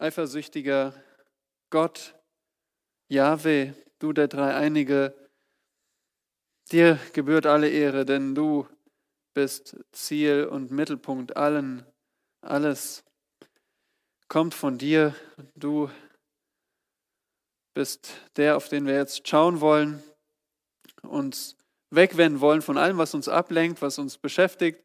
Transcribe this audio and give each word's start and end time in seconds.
eifersüchtiger 0.00 0.94
Gott, 1.68 2.14
Jahwe, 3.08 3.74
du 3.98 4.12
der 4.12 4.28
Dreieinige, 4.28 5.14
dir 6.72 6.98
gebührt 7.12 7.46
alle 7.46 7.68
Ehre, 7.68 8.06
denn 8.06 8.34
du 8.34 8.66
bist 9.34 9.76
Ziel 9.92 10.46
und 10.46 10.70
Mittelpunkt 10.70 11.36
allen, 11.36 11.84
alles 12.40 13.04
kommt 14.28 14.54
von 14.54 14.78
dir. 14.78 15.14
Du 15.54 15.90
bist 17.74 18.12
der, 18.36 18.56
auf 18.56 18.68
den 18.68 18.86
wir 18.86 18.94
jetzt 18.94 19.28
schauen 19.28 19.60
wollen, 19.60 20.02
uns 21.02 21.56
wegwenden 21.90 22.40
wollen 22.40 22.62
von 22.62 22.78
allem, 22.78 22.98
was 22.98 23.14
uns 23.14 23.28
ablenkt, 23.28 23.82
was 23.82 23.98
uns 23.98 24.16
beschäftigt. 24.16 24.82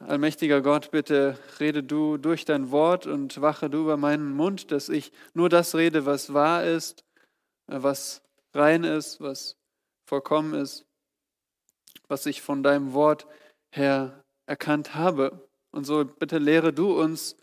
Allmächtiger 0.00 0.60
Gott, 0.62 0.90
bitte 0.90 1.38
rede 1.60 1.82
du 1.82 2.16
durch 2.16 2.44
dein 2.44 2.70
Wort 2.70 3.06
und 3.06 3.40
wache 3.40 3.70
du 3.70 3.82
über 3.82 3.96
meinen 3.96 4.32
Mund, 4.32 4.70
dass 4.70 4.88
ich 4.88 5.12
nur 5.34 5.48
das 5.48 5.74
rede, 5.74 6.06
was 6.06 6.32
wahr 6.32 6.64
ist, 6.64 7.04
was 7.66 8.22
rein 8.54 8.84
ist, 8.84 9.20
was 9.20 9.56
vollkommen 10.06 10.54
ist, 10.54 10.86
was 12.08 12.26
ich 12.26 12.42
von 12.42 12.62
deinem 12.62 12.92
Wort 12.92 13.26
her 13.70 14.24
erkannt 14.46 14.94
habe. 14.94 15.48
Und 15.70 15.84
so 15.84 16.04
bitte 16.04 16.38
lehre 16.38 16.72
du 16.72 16.98
uns, 17.00 17.36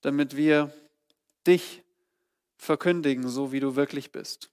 damit 0.00 0.36
wir 0.36 0.72
dich 1.46 1.82
verkündigen, 2.58 3.28
so 3.28 3.52
wie 3.52 3.60
du 3.60 3.76
wirklich 3.76 4.12
bist. 4.12 4.50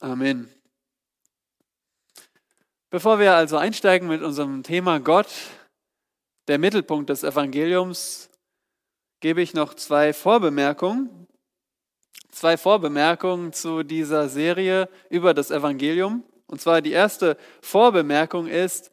Amen. 0.00 0.52
Bevor 2.90 3.18
wir 3.18 3.34
also 3.34 3.58
einsteigen 3.58 4.08
mit 4.08 4.22
unserem 4.22 4.62
Thema 4.62 4.98
Gott, 4.98 5.28
der 6.48 6.58
Mittelpunkt 6.58 7.10
des 7.10 7.22
Evangeliums, 7.22 8.30
gebe 9.20 9.42
ich 9.42 9.54
noch 9.54 9.74
zwei 9.74 10.12
Vorbemerkungen. 10.12 11.26
Zwei 12.30 12.56
Vorbemerkungen 12.56 13.52
zu 13.52 13.82
dieser 13.82 14.28
Serie 14.28 14.88
über 15.10 15.34
das 15.34 15.50
Evangelium. 15.50 16.24
Und 16.46 16.60
zwar 16.60 16.80
die 16.80 16.92
erste 16.92 17.36
Vorbemerkung 17.60 18.46
ist, 18.46 18.90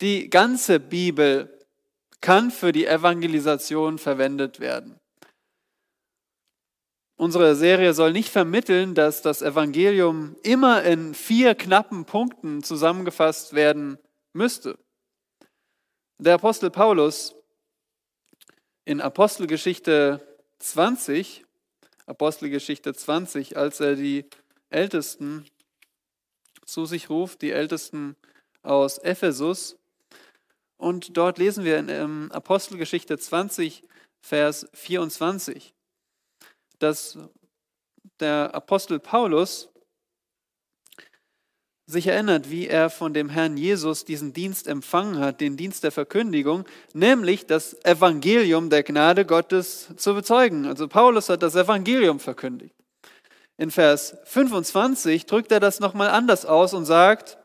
die 0.00 0.30
ganze 0.30 0.80
Bibel 0.80 1.58
kann 2.20 2.50
für 2.50 2.72
die 2.72 2.86
Evangelisation 2.86 3.98
verwendet 3.98 4.58
werden. 4.58 4.98
Unsere 7.16 7.56
Serie 7.56 7.94
soll 7.94 8.12
nicht 8.12 8.30
vermitteln, 8.30 8.94
dass 8.94 9.22
das 9.22 9.42
Evangelium 9.42 10.36
immer 10.42 10.84
in 10.84 11.14
vier 11.14 11.54
knappen 11.56 12.04
Punkten 12.04 12.62
zusammengefasst 12.62 13.54
werden 13.54 13.98
müsste. 14.32 14.78
Der 16.20 16.34
Apostel 16.34 16.70
Paulus 16.70 17.34
in 18.84 19.00
Apostelgeschichte 19.00 20.20
20, 20.58 21.44
Apostelgeschichte 22.06 22.92
20, 22.92 23.56
als 23.56 23.80
er 23.80 23.94
die 23.94 24.26
Ältesten 24.68 25.46
zu 26.66 26.86
sich 26.86 27.08
ruft, 27.08 27.42
die 27.42 27.52
Ältesten 27.52 28.16
aus 28.62 28.98
Ephesus. 28.98 29.76
Und 30.76 31.16
dort 31.16 31.38
lesen 31.38 31.64
wir 31.64 31.78
in 31.78 32.30
Apostelgeschichte 32.32 33.16
20, 33.16 33.84
Vers 34.20 34.66
24 34.74 35.72
dass 36.78 37.18
der 38.20 38.54
Apostel 38.54 38.98
Paulus 38.98 39.68
sich 41.88 42.06
erinnert, 42.06 42.50
wie 42.50 42.68
er 42.68 42.90
von 42.90 43.14
dem 43.14 43.30
Herrn 43.30 43.56
Jesus 43.56 44.04
diesen 44.04 44.34
Dienst 44.34 44.68
empfangen 44.68 45.18
hat, 45.20 45.40
den 45.40 45.56
Dienst 45.56 45.84
der 45.84 45.90
Verkündigung, 45.90 46.66
nämlich 46.92 47.46
das 47.46 47.82
Evangelium 47.82 48.68
der 48.68 48.82
Gnade 48.82 49.24
Gottes 49.24 49.88
zu 49.96 50.14
bezeugen. 50.14 50.66
Also 50.66 50.86
Paulus 50.86 51.30
hat 51.30 51.42
das 51.42 51.54
Evangelium 51.54 52.20
verkündigt. 52.20 52.74
In 53.56 53.70
Vers 53.70 54.18
25 54.24 55.24
drückt 55.24 55.50
er 55.50 55.60
das 55.60 55.80
nochmal 55.80 56.10
anders 56.10 56.44
aus 56.44 56.74
und 56.74 56.84
sagt, 56.84 57.38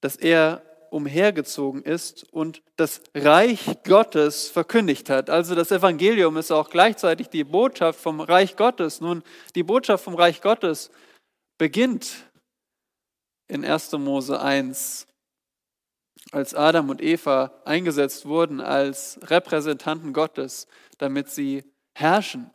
dass 0.00 0.14
er 0.14 0.62
umhergezogen 0.90 1.82
ist 1.82 2.24
und 2.32 2.62
das 2.76 3.00
Reich 3.16 3.82
Gottes 3.84 4.48
verkündigt 4.48 5.10
hat. 5.10 5.28
Also 5.28 5.56
das 5.56 5.72
Evangelium 5.72 6.36
ist 6.36 6.52
auch 6.52 6.70
gleichzeitig 6.70 7.30
die 7.30 7.44
Botschaft 7.44 7.98
vom 7.98 8.20
Reich 8.20 8.56
Gottes. 8.56 9.00
Nun, 9.00 9.24
die 9.56 9.64
Botschaft 9.64 10.04
vom 10.04 10.14
Reich 10.14 10.40
Gottes 10.40 10.90
beginnt 11.62 12.28
in 13.46 13.64
1. 13.64 13.92
Mose 13.92 14.40
1, 14.40 15.06
als 16.32 16.56
Adam 16.56 16.90
und 16.90 17.00
Eva 17.00 17.52
eingesetzt 17.64 18.26
wurden 18.26 18.60
als 18.60 19.20
Repräsentanten 19.22 20.12
Gottes, 20.12 20.66
damit 20.98 21.30
sie 21.30 21.62
herrschen. 21.94 22.50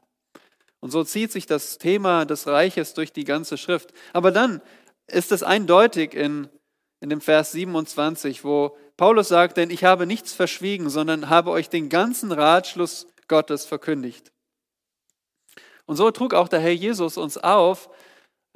Und 0.81 0.91
so 0.91 1.05
zieht 1.05 1.31
sich 1.31 1.45
das 1.45 1.77
Thema 1.77 2.25
des 2.25 2.47
Reiches 2.47 2.95
durch 2.95 3.13
die 3.13 3.23
ganze 3.23 3.57
Schrift. 3.57 3.93
Aber 4.11 4.31
dann 4.31 4.61
ist 5.07 5.31
es 5.31 5.41
eindeutig 5.41 6.13
in 6.13 6.49
in 6.99 7.09
dem 7.09 7.21
Vers 7.21 7.53
27, 7.53 8.43
wo 8.43 8.75
Paulus 8.97 9.29
sagt, 9.29 9.55
denn 9.55 9.69
ich 9.69 9.85
habe 9.85 10.05
nichts 10.05 10.33
verschwiegen, 10.33 10.89
sondern 10.89 11.29
habe 11.29 11.51
euch 11.51 11.69
den 11.69 11.87
ganzen 11.87 12.33
Ratschluss 12.33 13.07
Gottes 13.29 13.65
verkündigt. 13.65 14.33
Und 15.85 15.95
so 15.95 16.11
trug 16.11 16.33
auch 16.33 16.49
der 16.49 16.59
Herr 16.59 16.73
Jesus 16.73 17.15
uns 17.15 17.37
auf, 17.37 17.89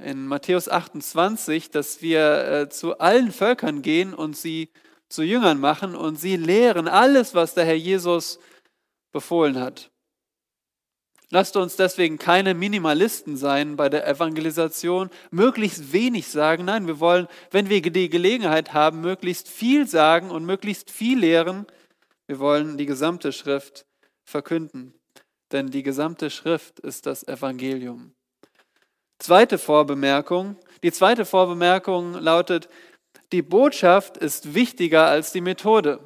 in 0.01 0.27
Matthäus 0.27 0.67
28, 0.67 1.69
dass 1.69 2.01
wir 2.01 2.47
äh, 2.47 2.69
zu 2.69 2.99
allen 2.99 3.31
Völkern 3.31 3.81
gehen 3.81 4.13
und 4.13 4.35
sie 4.35 4.69
zu 5.09 5.23
Jüngern 5.23 5.59
machen 5.59 5.95
und 5.95 6.15
sie 6.15 6.37
lehren 6.37 6.87
alles, 6.87 7.35
was 7.35 7.53
der 7.53 7.65
Herr 7.65 7.75
Jesus 7.75 8.39
befohlen 9.11 9.59
hat. 9.59 9.91
Lasst 11.29 11.55
uns 11.55 11.77
deswegen 11.77 12.17
keine 12.17 12.53
Minimalisten 12.53 13.37
sein 13.37 13.77
bei 13.77 13.87
der 13.87 14.05
Evangelisation, 14.05 15.09
möglichst 15.31 15.93
wenig 15.93 16.27
sagen. 16.27 16.65
Nein, 16.65 16.87
wir 16.87 16.99
wollen, 16.99 17.27
wenn 17.51 17.69
wir 17.69 17.81
die 17.81 18.09
Gelegenheit 18.09 18.73
haben, 18.73 18.99
möglichst 18.99 19.47
viel 19.47 19.87
sagen 19.87 20.29
und 20.29 20.45
möglichst 20.45 20.91
viel 20.91 21.19
lehren. 21.19 21.67
Wir 22.27 22.39
wollen 22.39 22.77
die 22.77 22.85
gesamte 22.85 23.31
Schrift 23.31 23.85
verkünden, 24.25 24.93
denn 25.53 25.67
die 25.67 25.83
gesamte 25.83 26.29
Schrift 26.29 26.81
ist 26.81 27.05
das 27.05 27.25
Evangelium. 27.25 28.13
Zweite 29.21 29.59
Vorbemerkung. 29.59 30.55
Die 30.81 30.91
zweite 30.91 31.25
Vorbemerkung 31.25 32.15
lautet, 32.15 32.67
die 33.31 33.43
Botschaft 33.43 34.17
ist 34.17 34.55
wichtiger 34.55 35.05
als 35.05 35.31
die 35.31 35.41
Methode. 35.41 35.99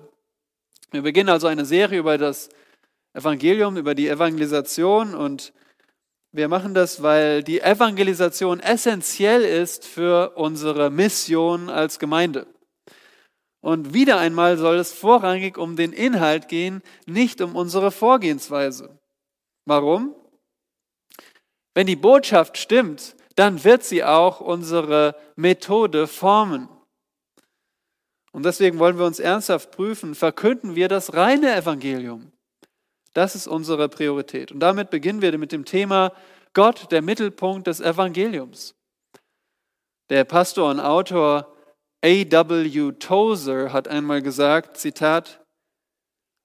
Wir 0.92 1.02
beginnen 1.02 1.30
also 1.30 1.48
eine 1.48 1.64
Serie 1.64 2.00
über 2.00 2.18
das 2.18 2.50
Evangelium, 3.14 3.78
über 3.78 3.96
die 3.96 4.10
Evangelisation 4.10 5.16
und 5.16 5.54
wir 6.34 6.50
machen 6.50 6.74
das, 6.74 7.02
weil 7.02 7.42
die 7.42 7.62
Evangelisation 7.62 8.60
essentiell 8.60 9.44
ist 9.44 9.86
für 9.86 10.34
unsere 10.36 10.90
Mission 10.90 11.70
als 11.70 12.00
Gemeinde. 12.00 12.48
Und 13.62 13.94
wieder 13.94 14.18
einmal 14.18 14.58
soll 14.58 14.76
es 14.76 14.92
vorrangig 14.92 15.58
um 15.58 15.78
den 15.78 15.94
Inhalt 15.94 16.50
gehen, 16.50 16.82
nicht 17.06 17.40
um 17.40 17.56
unsere 17.56 17.92
Vorgehensweise. 17.92 19.00
Warum? 19.64 20.14
Wenn 21.76 21.86
die 21.86 21.96
Botschaft 21.96 22.58
stimmt, 22.58 23.16
dann 23.36 23.64
wird 23.64 23.84
sie 23.84 24.04
auch 24.04 24.40
unsere 24.40 25.16
Methode 25.36 26.08
formen. 26.08 26.70
Und 28.32 28.44
deswegen 28.44 28.80
wollen 28.80 28.98
wir 28.98 29.06
uns 29.06 29.20
ernsthaft 29.20 29.72
prüfen, 29.72 30.16
verkünden 30.16 30.76
wir 30.76 30.88
das 30.88 31.14
reine 31.14 31.56
Evangelium? 31.56 32.32
Das 33.14 33.36
ist 33.36 33.48
unsere 33.48 33.88
Priorität. 33.88 34.52
Und 34.52 34.60
damit 34.60 34.90
beginnen 34.90 35.22
wir 35.22 35.38
mit 35.38 35.52
dem 35.52 35.64
Thema 35.64 36.12
Gott, 36.54 36.92
der 36.92 37.02
Mittelpunkt 37.02 37.68
des 37.68 37.82
Evangeliums. 37.82 38.76
Der 40.10 40.24
Pastor 40.24 40.70
und 40.70 40.80
Autor 40.80 41.54
A.W. 42.04 42.92
Tozer 42.94 43.74
hat 43.74 43.88
einmal 43.88 44.22
gesagt, 44.22 44.78
Zitat, 44.78 45.42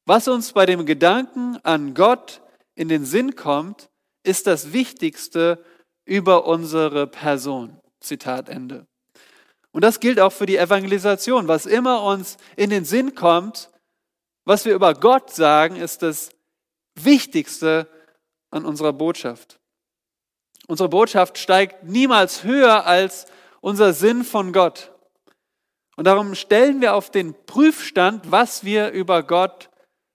was 0.07 0.27
uns 0.29 0.53
bei 0.53 0.67
dem 0.67 0.87
Gedanken 0.87 1.59
an 1.63 1.95
Gott 1.95 2.41
in 2.75 2.89
den 2.89 3.05
Sinn 3.05 3.37
kommt, 3.37 3.91
ist 4.23 4.47
das 4.47 4.73
Wichtigste 4.73 5.65
über 6.05 6.47
unsere 6.47 7.07
Person. 7.07 7.81
Zitat 8.01 8.49
Ende. 8.49 8.87
Und 9.73 9.83
das 9.83 10.01
gilt 10.01 10.19
auch 10.19 10.33
für 10.33 10.47
die 10.47 10.57
Evangelisation. 10.57 11.49
Was 11.49 11.67
immer 11.67 12.03
uns 12.03 12.37
in 12.57 12.71
den 12.71 12.85
Sinn 12.85 13.15
kommt, 13.15 13.71
was 14.45 14.65
wir 14.65 14.75
über 14.75 14.95
Gott 14.95 15.31
sagen, 15.31 15.77
ist 15.77 16.03
das 16.03 16.31
Wichtigste 16.97 17.89
an 18.51 18.65
unserer 18.65 18.93
Botschaft. 18.93 19.61
Unsere 20.67 20.89
Botschaft 20.89 21.39
steigt 21.39 21.85
niemals 21.85 22.43
höher 22.43 22.87
als 22.87 23.27
unser 23.61 23.93
Sinn 23.93 24.25
von 24.25 24.53
Gott. 24.53 24.93
Und 25.97 26.05
darum 26.05 26.35
stellen 26.35 26.81
wir 26.81 26.95
auf 26.95 27.11
den 27.11 27.35
Prüfstand, 27.47 28.31
was 28.31 28.65
wir 28.65 28.91
über 28.91 29.23
Gott 29.23 29.69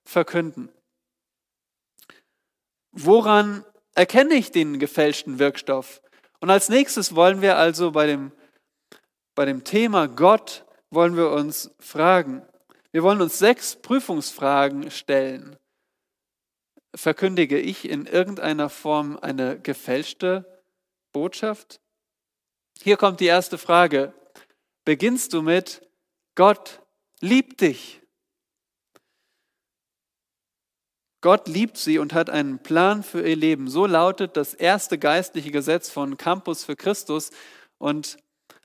verkünden. 0.03 0.69
Woran 2.91 3.63
erkenne 3.95 4.35
ich 4.35 4.51
den 4.51 4.79
gefälschten 4.79 5.39
Wirkstoff? 5.39 6.01
Und 6.39 6.49
als 6.49 6.69
nächstes 6.69 7.15
wollen 7.15 7.41
wir 7.41 7.57
also 7.57 7.91
bei 7.91 8.05
dem, 8.05 8.31
bei 9.33 9.45
dem 9.45 9.63
Thema 9.63 10.07
Gott, 10.07 10.65
wollen 10.91 11.17
wir 11.17 11.31
uns 11.31 11.71
fragen. 11.79 12.45
Wir 12.91 13.03
wollen 13.03 13.21
uns 13.21 13.39
sechs 13.39 13.75
Prüfungsfragen 13.75 14.91
stellen. 14.91 15.57
Verkündige 16.95 17.59
ich 17.59 17.89
in 17.89 18.05
irgendeiner 18.05 18.69
Form 18.69 19.17
eine 19.21 19.59
gefälschte 19.59 20.61
Botschaft? 21.11 21.81
Hier 22.81 22.97
kommt 22.97 23.19
die 23.19 23.25
erste 23.25 23.57
Frage. 23.57 24.13
Beginnst 24.85 25.33
du 25.33 25.41
mit, 25.41 25.81
Gott 26.35 26.81
liebt 27.19 27.61
dich? 27.61 28.01
Gott 31.25 31.47
liebt 31.47 31.77
sie 31.77 31.97
und 31.97 32.13
hat 32.13 32.29
einen 32.29 32.59
Plan 32.59 33.01
für 33.01 33.27
ihr 33.27 33.35
Leben. 33.35 33.67
So 33.67 33.87
lautet 33.87 34.37
das 34.37 34.53
erste 34.53 34.99
geistliche 34.99 35.49
Gesetz 35.49 35.89
von 35.89 36.17
Campus 36.17 36.63
für 36.63 36.75
Christus. 36.75 37.31
Und 37.79 38.17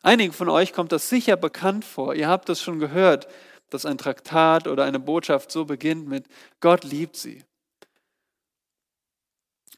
einigen 0.02 0.34
von 0.34 0.50
euch 0.50 0.74
kommt 0.74 0.92
das 0.92 1.08
sicher 1.08 1.38
bekannt 1.38 1.86
vor. 1.86 2.14
Ihr 2.14 2.28
habt 2.28 2.50
es 2.50 2.60
schon 2.60 2.78
gehört, 2.78 3.28
dass 3.70 3.86
ein 3.86 3.96
Traktat 3.96 4.68
oder 4.68 4.84
eine 4.84 5.00
Botschaft 5.00 5.50
so 5.50 5.64
beginnt 5.64 6.06
mit 6.06 6.26
Gott 6.60 6.84
liebt 6.84 7.16
sie. 7.16 7.42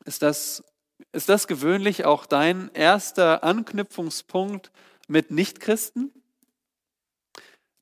Ist 0.05 0.23
das, 0.23 0.65
ist 1.13 1.29
das 1.29 1.47
gewöhnlich 1.47 2.05
auch 2.05 2.27
dein 2.27 2.69
erster 2.75 3.45
Anknüpfungspunkt 3.45 4.73
mit 5.07 5.31
Nichtchristen? 5.31 6.11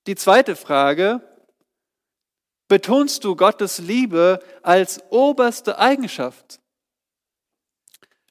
Die 0.06 0.14
zweite 0.14 0.56
Frage, 0.56 1.22
betonst 2.70 3.24
du 3.24 3.34
Gottes 3.34 3.78
Liebe 3.78 4.38
als 4.62 5.02
oberste 5.10 5.78
Eigenschaft. 5.78 6.60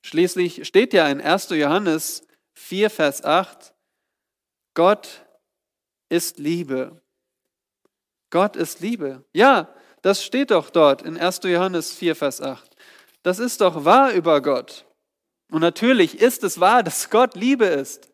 Schließlich 0.01 0.65
steht 0.65 0.93
ja 0.93 1.09
in 1.09 1.19
1. 1.19 1.49
Johannes 1.49 2.25
4, 2.53 2.89
Vers 2.89 3.23
8, 3.23 3.73
Gott 4.73 5.25
ist 6.07 6.39
Liebe. 6.39 7.01
Gott 8.29 8.55
ist 8.55 8.79
Liebe. 8.79 9.25
Ja, 9.33 9.75
das 10.03 10.23
steht 10.23 10.51
doch 10.51 10.69
dort 10.69 11.01
in 11.01 11.17
1. 11.17 11.41
Johannes 11.43 11.91
4, 11.93 12.15
Vers 12.15 12.41
8. 12.41 12.77
Das 13.23 13.39
ist 13.39 13.59
doch 13.59 13.83
wahr 13.83 14.13
über 14.13 14.41
Gott. 14.41 14.85
Und 15.51 15.59
natürlich 15.59 16.17
ist 16.17 16.45
es 16.45 16.61
wahr, 16.61 16.81
dass 16.81 17.09
Gott 17.09 17.35
Liebe 17.35 17.65
ist. 17.65 18.09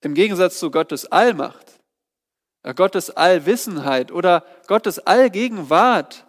Im 0.00 0.14
Gegensatz 0.14 0.58
zu 0.58 0.70
Gottes 0.70 1.04
Allmacht. 1.04 1.77
Äh, 2.62 2.74
Gottes 2.74 3.10
Allwissenheit 3.10 4.12
oder 4.12 4.44
Gottes 4.66 4.98
Allgegenwart 4.98 6.26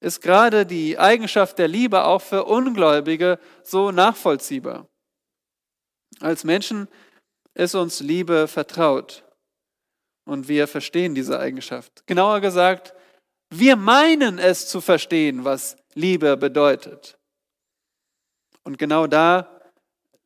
ist 0.00 0.20
gerade 0.20 0.64
die 0.64 0.98
Eigenschaft 0.98 1.58
der 1.58 1.68
Liebe 1.68 2.04
auch 2.04 2.22
für 2.22 2.44
Ungläubige 2.44 3.38
so 3.62 3.90
nachvollziehbar. 3.90 4.86
Als 6.20 6.44
Menschen 6.44 6.88
ist 7.54 7.74
uns 7.74 8.00
Liebe 8.00 8.46
vertraut 8.48 9.24
und 10.24 10.48
wir 10.48 10.68
verstehen 10.68 11.14
diese 11.14 11.40
Eigenschaft. 11.40 12.06
Genauer 12.06 12.40
gesagt, 12.40 12.94
wir 13.50 13.76
meinen 13.76 14.38
es 14.38 14.68
zu 14.68 14.80
verstehen, 14.80 15.44
was 15.44 15.76
Liebe 15.94 16.36
bedeutet. 16.36 17.18
Und 18.62 18.78
genau 18.78 19.06
da, 19.06 19.60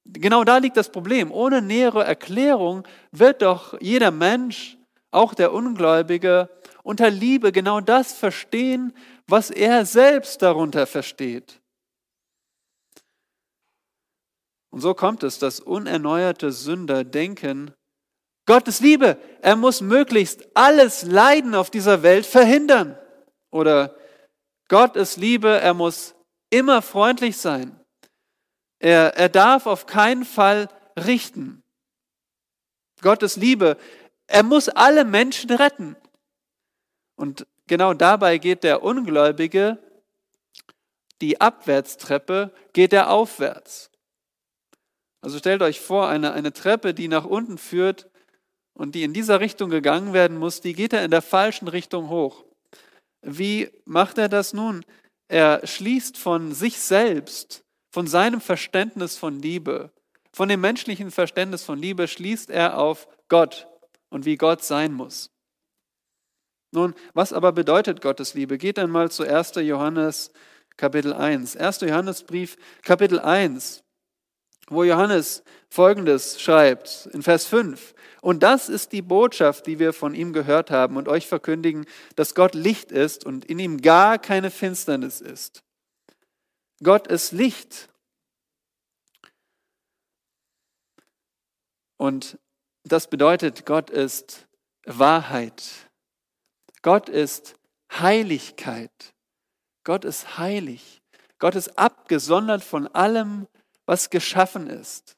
genau 0.04 0.44
da 0.44 0.58
liegt 0.58 0.76
das 0.76 0.90
Problem. 0.90 1.30
Ohne 1.30 1.62
nähere 1.62 2.04
Erklärung 2.04 2.86
wird 3.12 3.42
doch 3.42 3.80
jeder 3.80 4.10
Mensch 4.10 4.76
auch 5.12 5.34
der 5.34 5.52
Ungläubige, 5.52 6.48
unter 6.82 7.10
Liebe 7.10 7.52
genau 7.52 7.80
das 7.80 8.12
verstehen, 8.12 8.92
was 9.28 9.50
er 9.50 9.86
selbst 9.86 10.42
darunter 10.42 10.86
versteht. 10.86 11.60
Und 14.70 14.80
so 14.80 14.94
kommt 14.94 15.22
es, 15.22 15.38
dass 15.38 15.60
unerneuerte 15.60 16.50
Sünder 16.50 17.04
denken, 17.04 17.72
Gottes 18.46 18.80
Liebe, 18.80 19.18
er 19.40 19.54
muss 19.54 19.80
möglichst 19.80 20.48
alles 20.54 21.04
Leiden 21.04 21.54
auf 21.54 21.70
dieser 21.70 22.02
Welt 22.02 22.26
verhindern. 22.26 22.98
Oder 23.52 23.94
Gott 24.68 24.96
ist 24.96 25.16
Liebe, 25.16 25.60
er 25.60 25.74
muss 25.74 26.14
immer 26.50 26.82
freundlich 26.82 27.36
sein. 27.36 27.78
Er, 28.80 29.16
er 29.16 29.28
darf 29.28 29.66
auf 29.66 29.86
keinen 29.86 30.24
Fall 30.24 30.68
richten. 30.98 31.62
Gottes 33.00 33.36
Liebe, 33.36 33.76
er 34.26 34.42
muss 34.42 34.68
alle 34.68 35.04
Menschen 35.04 35.50
retten. 35.50 35.96
Und 37.16 37.46
genau 37.66 37.94
dabei 37.94 38.38
geht 38.38 38.64
der 38.64 38.82
Ungläubige 38.82 39.78
die 41.20 41.40
Abwärtstreppe, 41.40 42.52
geht 42.72 42.92
er 42.92 43.10
aufwärts. 43.10 43.90
Also 45.20 45.38
stellt 45.38 45.62
euch 45.62 45.80
vor, 45.80 46.08
eine, 46.08 46.32
eine 46.32 46.52
Treppe, 46.52 46.94
die 46.94 47.06
nach 47.06 47.24
unten 47.24 47.58
führt 47.58 48.10
und 48.74 48.94
die 48.94 49.04
in 49.04 49.12
dieser 49.12 49.40
Richtung 49.40 49.70
gegangen 49.70 50.12
werden 50.12 50.36
muss, 50.36 50.60
die 50.60 50.74
geht 50.74 50.92
er 50.92 51.04
in 51.04 51.12
der 51.12 51.22
falschen 51.22 51.68
Richtung 51.68 52.08
hoch. 52.08 52.44
Wie 53.22 53.70
macht 53.84 54.18
er 54.18 54.28
das 54.28 54.52
nun? 54.52 54.84
Er 55.28 55.64
schließt 55.64 56.18
von 56.18 56.52
sich 56.52 56.78
selbst, 56.80 57.62
von 57.92 58.08
seinem 58.08 58.40
Verständnis 58.40 59.16
von 59.16 59.40
Liebe, 59.40 59.92
von 60.32 60.48
dem 60.48 60.60
menschlichen 60.60 61.12
Verständnis 61.12 61.62
von 61.62 61.78
Liebe, 61.78 62.08
schließt 62.08 62.50
er 62.50 62.78
auf 62.78 63.06
Gott 63.28 63.68
und 64.12 64.26
wie 64.26 64.36
Gott 64.36 64.62
sein 64.62 64.92
muss. 64.92 65.30
Nun, 66.70 66.94
was 67.14 67.32
aber 67.32 67.52
bedeutet 67.52 68.00
Gottes 68.00 68.34
Liebe? 68.34 68.58
Geht 68.58 68.78
einmal 68.78 69.10
zu 69.10 69.24
1. 69.24 69.52
Johannes 69.56 70.30
Kapitel 70.76 71.12
1. 71.12 71.56
1. 71.56 71.80
Johannesbrief 71.80 72.56
Kapitel 72.82 73.18
1, 73.18 73.82
wo 74.68 74.84
Johannes 74.84 75.42
Folgendes 75.68 76.40
schreibt 76.40 77.08
in 77.12 77.22
Vers 77.22 77.46
5. 77.46 77.94
Und 78.20 78.42
das 78.42 78.68
ist 78.68 78.92
die 78.92 79.02
Botschaft, 79.02 79.66
die 79.66 79.78
wir 79.78 79.92
von 79.92 80.14
ihm 80.14 80.32
gehört 80.32 80.70
haben 80.70 80.96
und 80.96 81.08
euch 81.08 81.26
verkündigen, 81.26 81.86
dass 82.16 82.34
Gott 82.34 82.54
Licht 82.54 82.92
ist 82.92 83.24
und 83.26 83.44
in 83.44 83.58
ihm 83.58 83.82
gar 83.82 84.18
keine 84.18 84.50
Finsternis 84.50 85.20
ist. 85.20 85.62
Gott 86.82 87.06
ist 87.06 87.32
Licht. 87.32 87.88
Und 91.96 92.38
das 92.84 93.08
bedeutet, 93.08 93.66
Gott 93.66 93.90
ist 93.90 94.46
Wahrheit. 94.84 95.62
Gott 96.82 97.08
ist 97.08 97.54
Heiligkeit. 97.92 99.14
Gott 99.84 100.04
ist 100.04 100.38
heilig. 100.38 101.02
Gott 101.38 101.54
ist 101.54 101.78
abgesondert 101.78 102.62
von 102.62 102.86
allem, 102.88 103.46
was 103.86 104.10
geschaffen 104.10 104.68
ist. 104.68 105.16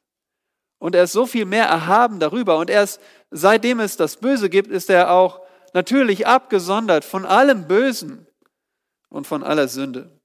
Und 0.78 0.94
er 0.94 1.04
ist 1.04 1.12
so 1.12 1.26
viel 1.26 1.44
mehr 1.44 1.66
erhaben 1.66 2.20
darüber. 2.20 2.58
Und 2.58 2.70
erst 2.70 3.00
seitdem 3.30 3.80
es 3.80 3.96
das 3.96 4.16
Böse 4.16 4.50
gibt, 4.50 4.70
ist 4.70 4.90
er 4.90 5.10
auch 5.10 5.40
natürlich 5.72 6.26
abgesondert 6.26 7.04
von 7.04 7.24
allem 7.24 7.66
Bösen 7.66 8.26
und 9.08 9.26
von 9.26 9.42
aller 9.42 9.68
Sünde. 9.68 10.18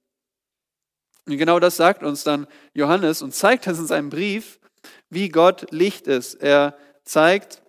Und 1.25 1.37
genau 1.37 1.59
das 1.59 1.77
sagt 1.77 2.03
uns 2.03 2.23
dann 2.23 2.47
Johannes 2.73 3.21
und 3.21 3.33
zeigt 3.33 3.67
es 3.67 3.79
in 3.79 3.87
seinem 3.87 4.09
Brief, 4.09 4.59
wie 5.09 5.29
Gott 5.29 5.67
Licht 5.71 6.07
ist. 6.07 6.35
Er 6.35 6.77
zeigt, 7.09 7.63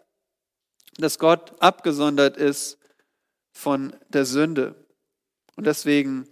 dass 0.99 1.18
Gott 1.18 1.54
abgesondert 1.61 2.37
ist 2.37 2.78
von 3.52 3.97
der 4.09 4.26
Sünde. 4.26 4.75
Und 5.56 5.66
deswegen 5.66 6.28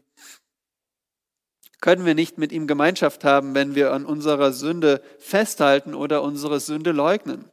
können 1.81 2.05
wir 2.05 2.15
nicht 2.15 2.39
mit 2.39 2.53
ihm 2.53 2.67
Gemeinschaft 2.67 3.25
haben, 3.25 3.55
wenn 3.55 3.75
wir 3.75 3.93
an 3.93 4.05
unserer 4.05 4.53
Sünde 4.53 5.03
festhalten 5.19 5.95
oder 5.95 6.23
unsere 6.23 6.61
Sünde 6.61 6.93
leugnen. 6.93 7.51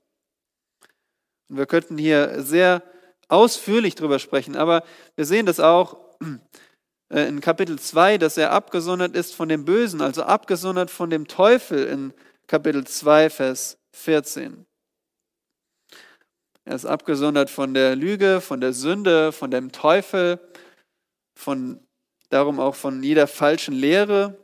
Und 1.47 1.57
wir 1.57 1.67
könnten 1.67 1.97
hier 1.97 2.41
sehr 2.41 2.83
ausführlich 3.27 3.95
drüber 3.95 4.19
sprechen, 4.19 4.55
aber 4.55 4.83
wir 5.15 5.25
sehen 5.25 5.45
das 5.45 5.59
auch 5.59 6.17
äh, 7.09 7.27
in 7.27 7.39
Kapitel 7.39 7.79
2, 7.79 8.17
dass 8.17 8.37
er 8.37 8.51
abgesondert 8.51 9.15
ist 9.15 9.33
von 9.33 9.47
dem 9.47 9.63
Bösen, 9.63 10.01
also 10.01 10.23
abgesondert 10.23 10.91
von 10.91 11.09
dem 11.09 11.27
Teufel 11.27 11.85
in 11.85 12.13
Kapitel 12.47 12.85
2, 12.85 13.29
Vers 13.29 13.77
14. 13.93 14.65
Er 16.65 16.75
ist 16.75 16.85
abgesondert 16.85 17.51
von 17.51 17.75
der 17.75 17.95
Lüge, 17.95 18.41
von 18.41 18.59
der 18.59 18.73
Sünde, 18.73 19.31
von 19.31 19.51
dem 19.51 19.71
Teufel, 19.71 20.39
von 21.35 21.79
darum 22.29 22.59
auch 22.59 22.73
von 22.73 23.03
jeder 23.03 23.27
falschen 23.27 23.75
Lehre. 23.75 24.37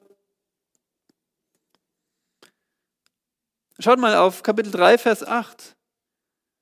Schaut 3.80 4.00
mal 4.00 4.16
auf 4.16 4.44
Kapitel 4.44 4.72
3, 4.72 5.00
Vers 5.00 5.24
8. 5.24 5.76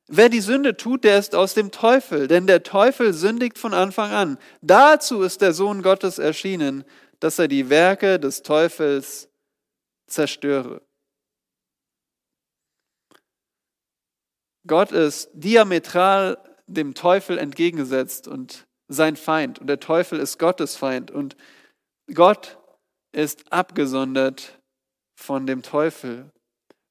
Wer 0.07 0.29
die 0.29 0.39
Sünde 0.39 0.77
tut, 0.77 1.03
der 1.03 1.19
ist 1.19 1.35
aus 1.35 1.53
dem 1.53 1.71
Teufel, 1.71 2.27
denn 2.27 2.47
der 2.47 2.63
Teufel 2.63 3.13
sündigt 3.13 3.59
von 3.59 3.73
Anfang 3.73 4.11
an. 4.11 4.39
Dazu 4.61 5.21
ist 5.21 5.41
der 5.41 5.53
Sohn 5.53 5.83
Gottes 5.83 6.17
erschienen, 6.17 6.85
dass 7.19 7.37
er 7.37 7.49
die 7.49 7.69
Werke 7.69 8.17
des 8.17 8.41
Teufels 8.41 9.29
zerstöre. 10.07 10.81
Gott 14.69 14.91
ist 14.91 15.31
diametral 15.33 16.37
dem 16.67 16.93
Teufel 16.93 17.39
entgegengesetzt 17.39 18.27
und 18.27 18.67
sein 18.87 19.15
Feind. 19.15 19.57
Und 19.59 19.67
der 19.67 19.79
Teufel 19.79 20.19
ist 20.19 20.37
Gottes 20.37 20.75
Feind. 20.75 21.09
Und 21.09 21.35
Gott 22.13 22.59
ist 23.11 23.51
abgesondert 23.51 24.59
von 25.15 25.47
dem 25.47 25.63
Teufel, 25.63 26.31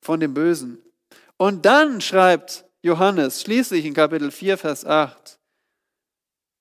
von 0.03 0.19
dem 0.19 0.35
Bösen. 0.35 0.83
Und 1.37 1.67
dann 1.67 2.01
schreibt 2.01 2.67
Johannes 2.83 3.43
schließlich 3.43 3.85
in 3.85 3.95
Kapitel 3.95 4.33
4, 4.33 4.59
Vers 4.59 4.85
8, 4.85 5.39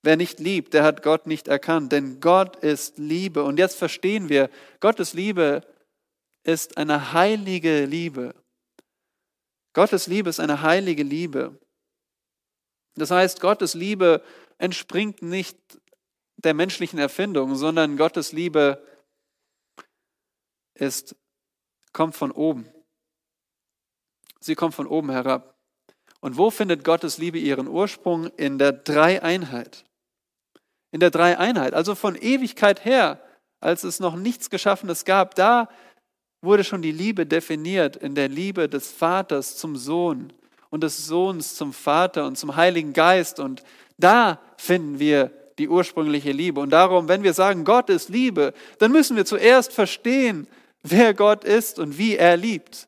Wer 0.04 0.18
nicht 0.18 0.40
liebt, 0.40 0.76
der 0.76 0.84
hat 0.84 1.02
Gott 1.02 1.26
nicht 1.26 1.48
erkannt, 1.48 1.92
denn 1.92 2.20
Gott 2.20 2.58
ist 2.58 3.00
Liebe. 3.00 3.44
Und 3.44 3.58
jetzt 3.58 3.76
verstehen 3.76 4.30
wir, 4.30 4.52
Gottes 4.80 5.14
Liebe 5.14 5.64
ist 6.44 6.78
eine 6.78 7.14
heilige 7.14 7.86
Liebe. 7.86 8.36
Gottes 9.78 10.08
Liebe 10.08 10.28
ist 10.28 10.40
eine 10.40 10.64
heilige 10.64 11.04
Liebe. 11.04 11.60
Das 12.96 13.12
heißt, 13.12 13.42
Gottes 13.42 13.76
Liebe 13.76 14.24
entspringt 14.58 15.22
nicht 15.22 15.56
der 16.38 16.56
menschlichen 16.56 16.98
Erfindung, 16.98 17.54
sondern 17.54 17.96
Gottes 17.96 18.32
Liebe 18.32 18.84
ist, 20.74 21.16
kommt 21.94 22.16
von 22.16 22.32
oben. 22.32 22.68
Sie 24.40 24.56
kommt 24.56 24.74
von 24.74 24.88
oben 24.88 25.12
herab. 25.12 25.60
Und 26.22 26.38
wo 26.38 26.50
findet 26.50 26.84
Gottes 26.84 27.20
Liebe 27.20 27.38
ihren 27.38 27.68
Ursprung? 27.68 28.32
In 28.32 28.58
der 28.58 28.72
Dreieinheit. 28.72 29.86
In 30.90 31.02
der 31.02 31.12
Dreieinheit, 31.12 31.76
also 31.76 31.94
von 31.94 32.16
Ewigkeit 32.16 32.84
her, 32.84 33.22
als 33.60 33.84
es 33.84 34.00
noch 34.00 34.16
nichts 34.16 34.50
Geschaffenes 34.50 35.06
gab, 35.06 35.36
da 35.36 35.70
wurde 36.42 36.64
schon 36.64 36.82
die 36.82 36.92
Liebe 36.92 37.26
definiert 37.26 37.96
in 37.96 38.16
der 38.16 38.30
Liebe 38.30 38.70
des 38.70 38.92
Vaters 38.92 39.58
zum 39.58 39.76
Sohn 39.76 40.32
und 40.70 40.84
des 40.84 41.08
Sohns 41.08 41.56
zum 41.56 41.74
Vater 41.74 42.26
und 42.28 42.38
zum 42.38 42.56
Heiligen 42.56 42.94
Geist. 42.94 43.40
Und 43.40 43.64
da 43.98 44.40
finden 44.58 45.00
wir 45.00 45.32
die 45.58 45.70
ursprüngliche 45.70 46.32
Liebe. 46.32 46.60
Und 46.60 46.70
darum, 46.70 47.08
wenn 47.08 47.24
wir 47.24 47.34
sagen, 47.34 47.64
Gott 47.64 47.90
ist 47.90 48.10
Liebe, 48.10 48.54
dann 48.78 48.92
müssen 48.92 49.16
wir 49.16 49.26
zuerst 49.26 49.74
verstehen, 49.74 50.48
wer 50.84 51.14
Gott 51.14 51.44
ist 51.44 51.80
und 51.80 51.98
wie 51.98 52.16
er 52.16 52.38
liebt. 52.38 52.88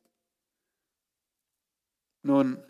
Nun, 2.21 2.61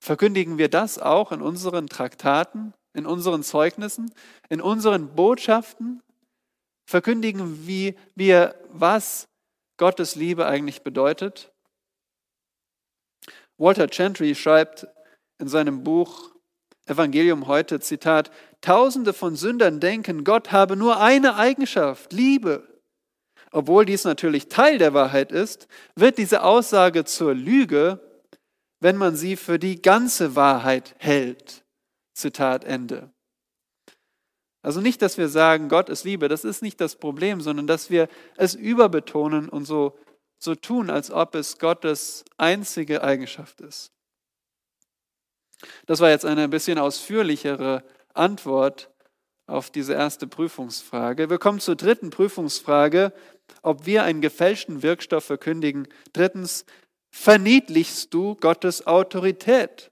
verkündigen 0.00 0.56
wir 0.56 0.68
das 0.68 0.98
auch 0.98 1.32
in 1.32 1.42
unseren 1.42 1.88
Traktaten, 1.88 2.72
in 2.94 3.06
unseren 3.06 3.42
Zeugnissen, 3.42 4.14
in 4.48 4.60
unseren 4.60 5.14
Botschaften? 5.14 6.00
Verkündigen 6.86 7.66
wir, 7.66 8.54
was 8.70 9.26
Gottes 9.76 10.14
Liebe 10.14 10.46
eigentlich 10.46 10.82
bedeutet? 10.82 11.52
Walter 13.56 13.88
Chantry 13.90 14.34
schreibt 14.34 14.86
in 15.38 15.48
seinem 15.48 15.84
Buch 15.84 16.34
Evangelium 16.86 17.46
heute, 17.46 17.80
Zitat, 17.80 18.30
Tausende 18.60 19.12
von 19.12 19.36
Sündern 19.36 19.80
denken, 19.80 20.24
Gott 20.24 20.52
habe 20.52 20.76
nur 20.76 21.00
eine 21.00 21.36
Eigenschaft, 21.36 22.12
Liebe. 22.12 22.82
Obwohl 23.52 23.86
dies 23.86 24.04
natürlich 24.04 24.48
Teil 24.48 24.78
der 24.78 24.94
Wahrheit 24.94 25.30
ist, 25.30 25.68
wird 25.94 26.18
diese 26.18 26.42
Aussage 26.42 27.04
zur 27.04 27.34
Lüge, 27.34 28.00
wenn 28.80 28.96
man 28.96 29.16
sie 29.16 29.36
für 29.36 29.58
die 29.58 29.80
ganze 29.80 30.34
Wahrheit 30.36 30.94
hält. 30.98 31.64
Zitat 32.14 32.64
Ende. 32.64 33.13
Also 34.64 34.80
nicht, 34.80 35.02
dass 35.02 35.18
wir 35.18 35.28
sagen, 35.28 35.68
Gott 35.68 35.90
ist 35.90 36.04
Liebe, 36.04 36.26
das 36.26 36.42
ist 36.42 36.62
nicht 36.62 36.80
das 36.80 36.96
Problem, 36.96 37.42
sondern 37.42 37.66
dass 37.66 37.90
wir 37.90 38.08
es 38.38 38.54
überbetonen 38.54 39.50
und 39.50 39.66
so, 39.66 39.98
so 40.38 40.54
tun, 40.54 40.88
als 40.88 41.10
ob 41.10 41.34
es 41.34 41.58
Gottes 41.58 42.24
einzige 42.38 43.04
Eigenschaft 43.04 43.60
ist. 43.60 43.92
Das 45.84 46.00
war 46.00 46.08
jetzt 46.08 46.24
eine 46.24 46.44
ein 46.44 46.50
bisschen 46.50 46.78
ausführlichere 46.78 47.84
Antwort 48.14 48.90
auf 49.46 49.68
diese 49.68 49.92
erste 49.92 50.26
Prüfungsfrage. 50.26 51.28
Wir 51.28 51.38
kommen 51.38 51.60
zur 51.60 51.76
dritten 51.76 52.08
Prüfungsfrage, 52.08 53.12
ob 53.60 53.84
wir 53.84 54.04
einen 54.04 54.22
gefälschten 54.22 54.82
Wirkstoff 54.82 55.24
verkündigen. 55.24 55.88
Drittens, 56.14 56.64
verniedlichst 57.10 58.14
du 58.14 58.34
Gottes 58.36 58.86
Autorität? 58.86 59.90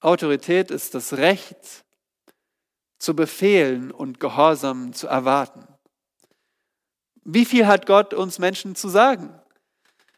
Autorität 0.00 0.72
ist 0.72 0.96
das 0.96 1.12
Recht, 1.12 1.84
zu 3.00 3.16
befehlen 3.16 3.90
und 3.90 4.20
Gehorsam 4.20 4.92
zu 4.92 5.08
erwarten. 5.08 5.66
Wie 7.24 7.44
viel 7.44 7.66
hat 7.66 7.86
Gott 7.86 8.14
uns 8.14 8.38
Menschen 8.38 8.76
zu 8.76 8.88
sagen? 8.88 9.34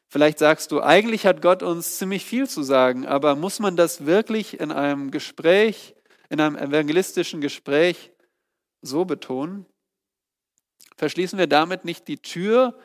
Vielleicht 0.09 0.39
sagst 0.39 0.73
du, 0.73 0.83
eigentlich 0.83 1.25
hat 1.25 1.41
Gott 1.41 1.63
uns 1.63 1.97
ziemlich 1.97 2.27
viel 2.27 2.47
zu 2.49 2.63
sagen, 2.63 3.07
aber 3.07 3.35
muss 3.35 3.61
man 3.61 3.77
das 3.77 4.05
wirklich 4.05 4.61
in 4.61 4.71
einem 4.71 5.11
Gespräch, 5.11 5.95
in 6.29 6.41
einem 6.41 6.57
evangelistischen 6.57 7.41
Gespräch 7.41 8.13
so 8.83 9.05
betonen? 9.05 9.65
Verschließen 10.97 11.39
wir 11.39 11.47
damit 11.47 11.85
nicht 11.85 12.09
die 12.09 12.19
Tür 12.19 12.79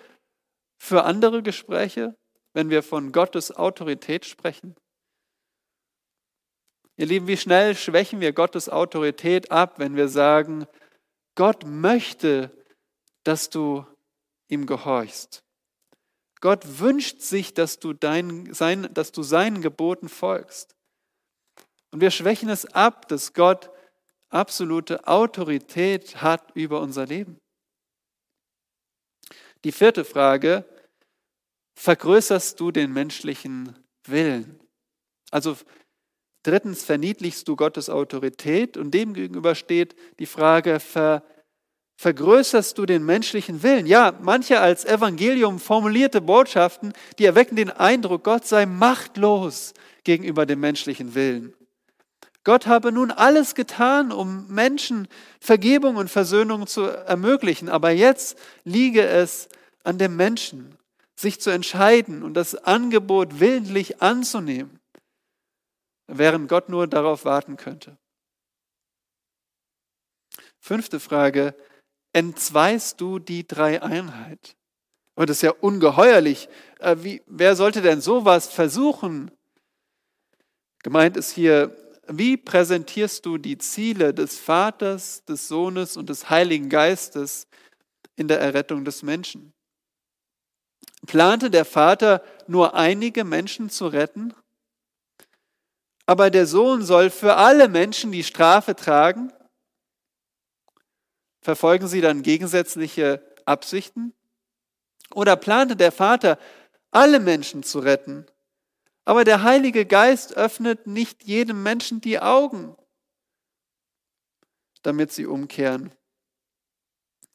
für 0.78 1.04
andere 1.04 1.44
Gespräche, 1.44 2.16
wenn 2.54 2.70
wir 2.70 2.82
von 2.82 3.12
Gottes 3.12 3.52
Autorität 3.52 4.26
sprechen? 4.26 4.76
Ihr 6.98 7.06
Lieben, 7.06 7.28
wie 7.28 7.38
schnell 7.38 7.76
schwächen 7.76 8.22
wir 8.22 8.34
Gottes 8.34 8.70
Autorität 8.70 9.52
ab, 9.52 9.78
wenn 9.78 9.96
wir 9.96 10.10
sagen, 10.10 10.66
Gott 11.36 11.64
möchte, 11.66 12.52
dass 13.24 13.52
du 13.52 13.86
ihm 14.48 14.66
gehorchst. 14.66 15.44
Gott 16.42 16.80
wünscht 16.80 17.22
sich, 17.22 17.54
dass 17.54 17.80
du, 17.80 17.94
dein, 17.94 18.52
sein, 18.54 18.92
dass 18.94 19.12
du 19.12 19.22
seinen 19.22 19.62
Geboten 19.62 20.10
folgst. 20.10 20.76
Und 21.92 22.02
wir 22.02 22.10
schwächen 22.10 22.50
es 22.50 22.66
ab, 22.66 23.08
dass 23.08 23.34
Gott 23.34 23.70
absolute 24.30 25.08
Autorität 25.08 26.22
hat 26.22 26.52
über 26.56 26.82
unser 26.82 27.06
Leben. 27.06 27.40
Die 29.64 29.72
vierte 29.72 30.04
Frage, 30.04 30.66
vergrößerst 31.76 32.60
du 32.60 32.72
den 32.72 32.92
menschlichen 32.92 33.78
Willen? 34.06 34.60
Also 35.30 35.58
Drittens 36.48 36.86
verniedlichst 36.86 37.46
du 37.50 37.58
Gottes 37.58 37.90
Autorität 37.90 38.78
und 38.78 38.94
dem 38.94 39.14
gegenüber 39.14 39.54
steht 39.54 39.98
die 40.18 40.26
Frage, 40.26 40.80
ver, 40.80 41.22
vergrößerst 41.98 42.78
du 42.78 42.86
den 42.86 43.06
menschlichen 43.06 43.64
Willen? 43.64 43.86
Ja, 43.86 44.14
manche 44.22 44.62
als 44.62 44.86
Evangelium 44.86 45.60
formulierte 45.60 46.22
Botschaften, 46.22 46.94
die 47.20 47.26
erwecken 47.26 47.58
den 47.58 47.70
Eindruck, 47.70 48.24
Gott 48.24 48.48
sei 48.48 48.66
machtlos 48.66 49.74
gegenüber 50.06 50.46
dem 50.46 50.62
menschlichen 50.62 51.16
Willen. 51.16 51.54
Gott 52.46 52.66
habe 52.66 52.94
nun 52.94 53.12
alles 53.12 53.54
getan, 53.54 54.14
um 54.14 54.48
Menschen 54.48 55.10
Vergebung 55.42 55.98
und 55.98 56.10
Versöhnung 56.10 56.66
zu 56.66 56.84
ermöglichen, 56.84 57.68
aber 57.68 57.92
jetzt 57.92 58.38
liege 58.64 59.06
es 59.06 59.50
an 59.84 59.98
dem 59.98 60.16
Menschen, 60.16 60.78
sich 61.14 61.42
zu 61.42 61.50
entscheiden 61.50 62.24
und 62.24 62.36
das 62.36 62.56
Angebot 62.56 63.42
willentlich 63.42 64.02
anzunehmen 64.02 64.80
während 66.08 66.50
Gott 66.50 66.70
nur 66.70 66.88
darauf 66.88 67.26
warten 67.26 67.58
könnte. 67.58 67.98
Fünfte 70.60 71.00
Frage, 71.00 71.56
entzweist 72.14 73.00
du 73.00 73.20
die 73.20 73.48
Dreieinheit? 73.48 74.56
Und 75.16 75.30
das 75.30 75.38
ist 75.38 75.44
ja 75.44 75.52
ungeheuerlich. 75.52 76.50
Äh, 76.80 76.98
wie, 77.00 77.24
wer 77.26 77.56
sollte 77.56 77.82
denn 77.82 78.02
sowas 78.02 78.48
versuchen? 78.48 79.32
Gemeint 80.84 81.18
ist 81.18 81.32
hier, 81.32 81.76
wie 82.08 82.38
präsentierst 82.38 83.26
du 83.26 83.38
die 83.38 83.58
Ziele 83.58 84.14
des 84.14 84.40
Vaters, 84.40 85.26
des 85.26 85.48
Sohnes 85.48 85.98
und 85.98 86.10
des 86.10 86.30
Heiligen 86.30 86.70
Geistes 86.70 87.48
in 88.16 88.28
der 88.28 88.40
Errettung 88.40 88.86
des 88.86 89.04
Menschen? 89.04 89.54
Plante 91.06 91.50
der 91.50 91.66
Vater 91.66 92.24
nur 92.48 92.76
einige 92.76 93.24
Menschen 93.24 93.70
zu 93.70 93.88
retten? 93.88 94.34
Aber 96.08 96.32
der 96.32 96.48
Sohn 96.48 96.84
soll 96.84 97.10
für 97.10 97.36
alle 97.36 97.68
Menschen 97.68 98.12
die 98.14 98.24
Strafe 98.24 98.76
tragen? 98.76 99.32
Verfolgen 101.42 101.88
sie 101.88 102.02
dann 102.02 102.24
gegensätzliche 102.24 103.22
Absichten? 103.46 104.14
Oder 105.14 105.36
plante 105.36 105.76
der 105.76 105.92
Vater, 105.92 106.40
alle 106.92 107.20
Menschen 107.20 107.62
zu 107.62 107.80
retten? 107.80 108.26
Aber 109.04 109.26
der 109.26 109.44
Heilige 109.44 109.86
Geist 109.86 110.36
öffnet 110.36 110.88
nicht 110.88 111.24
jedem 111.24 111.62
Menschen 111.62 112.00
die 112.02 112.20
Augen, 112.20 112.76
damit 114.84 115.12
sie 115.12 115.26
umkehren. 115.26 115.92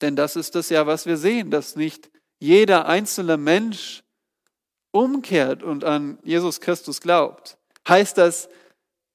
Denn 0.01 0.17
das 0.17 0.35
ist 0.35 0.55
das 0.55 0.71
ja, 0.71 0.87
was 0.87 1.07
wir 1.07 1.19
sehen, 1.19 1.51
dass 1.51 1.77
nicht 1.77 2.11
jeder 2.39 2.87
einzelne 2.87 3.37
Mensch 3.37 4.03
umkehrt 4.93 5.63
und 5.63 5.85
an 5.85 6.19
Jesus 6.23 6.61
Christus 6.61 7.01
glaubt. 7.01 7.59
Heißt 7.89 8.19
das, 8.19 8.49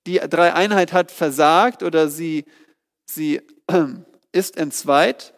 die 0.07 0.19
Dreieinheit 0.19 0.93
hat 0.93 1.11
versagt 1.11 1.83
oder 1.83 2.09
sie, 2.09 2.45
sie 3.05 3.41
ist 4.31 4.57
entzweit. 4.57 5.33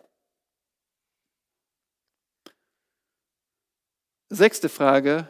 Sechste 4.30 4.70
Frage. 4.70 5.28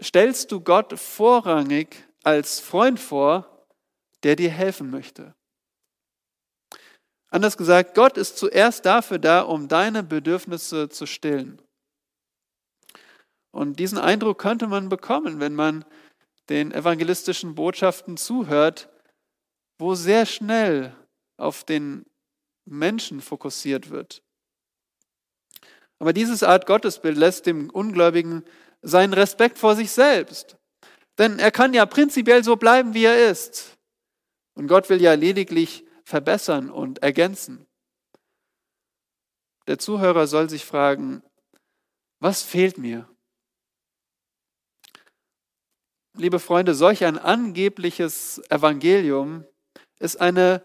Stellst 0.00 0.52
du 0.52 0.60
Gott 0.60 0.98
vorrangig 0.98 2.06
als 2.22 2.60
Freund 2.60 3.00
vor, 3.00 3.66
der 4.22 4.36
dir 4.36 4.50
helfen 4.50 4.90
möchte? 4.90 5.34
Anders 7.28 7.56
gesagt, 7.56 7.94
Gott 7.94 8.16
ist 8.16 8.38
zuerst 8.38 8.86
dafür 8.86 9.18
da, 9.18 9.40
um 9.40 9.66
deine 9.66 10.04
Bedürfnisse 10.04 10.88
zu 10.88 11.06
stillen. 11.06 11.60
Und 13.50 13.80
diesen 13.80 13.98
Eindruck 13.98 14.38
könnte 14.38 14.68
man 14.68 14.88
bekommen, 14.88 15.40
wenn 15.40 15.54
man 15.54 15.84
den 16.48 16.72
evangelistischen 16.72 17.54
Botschaften 17.54 18.16
zuhört, 18.16 18.88
wo 19.78 19.94
sehr 19.94 20.26
schnell 20.26 20.94
auf 21.36 21.64
den 21.64 22.06
Menschen 22.64 23.20
fokussiert 23.20 23.90
wird. 23.90 24.22
Aber 25.98 26.12
dieses 26.12 26.42
Art 26.42 26.66
Gottesbild 26.66 27.16
lässt 27.16 27.46
dem 27.46 27.70
Ungläubigen 27.70 28.44
seinen 28.82 29.12
Respekt 29.12 29.58
vor 29.58 29.74
sich 29.76 29.90
selbst. 29.90 30.56
Denn 31.18 31.38
er 31.38 31.50
kann 31.50 31.72
ja 31.72 31.86
prinzipiell 31.86 32.44
so 32.44 32.56
bleiben, 32.56 32.94
wie 32.94 33.04
er 33.04 33.30
ist. 33.30 33.76
Und 34.54 34.68
Gott 34.68 34.88
will 34.90 35.00
ja 35.00 35.14
lediglich 35.14 35.84
verbessern 36.04 36.70
und 36.70 37.02
ergänzen. 37.02 37.66
Der 39.66 39.78
Zuhörer 39.78 40.26
soll 40.26 40.48
sich 40.48 40.64
fragen, 40.64 41.22
was 42.20 42.42
fehlt 42.42 42.78
mir? 42.78 43.08
Liebe 46.18 46.38
Freunde, 46.38 46.74
solch 46.74 47.04
ein 47.04 47.18
angebliches 47.18 48.40
Evangelium 48.48 49.44
ist 49.98 50.18
eine 50.20 50.62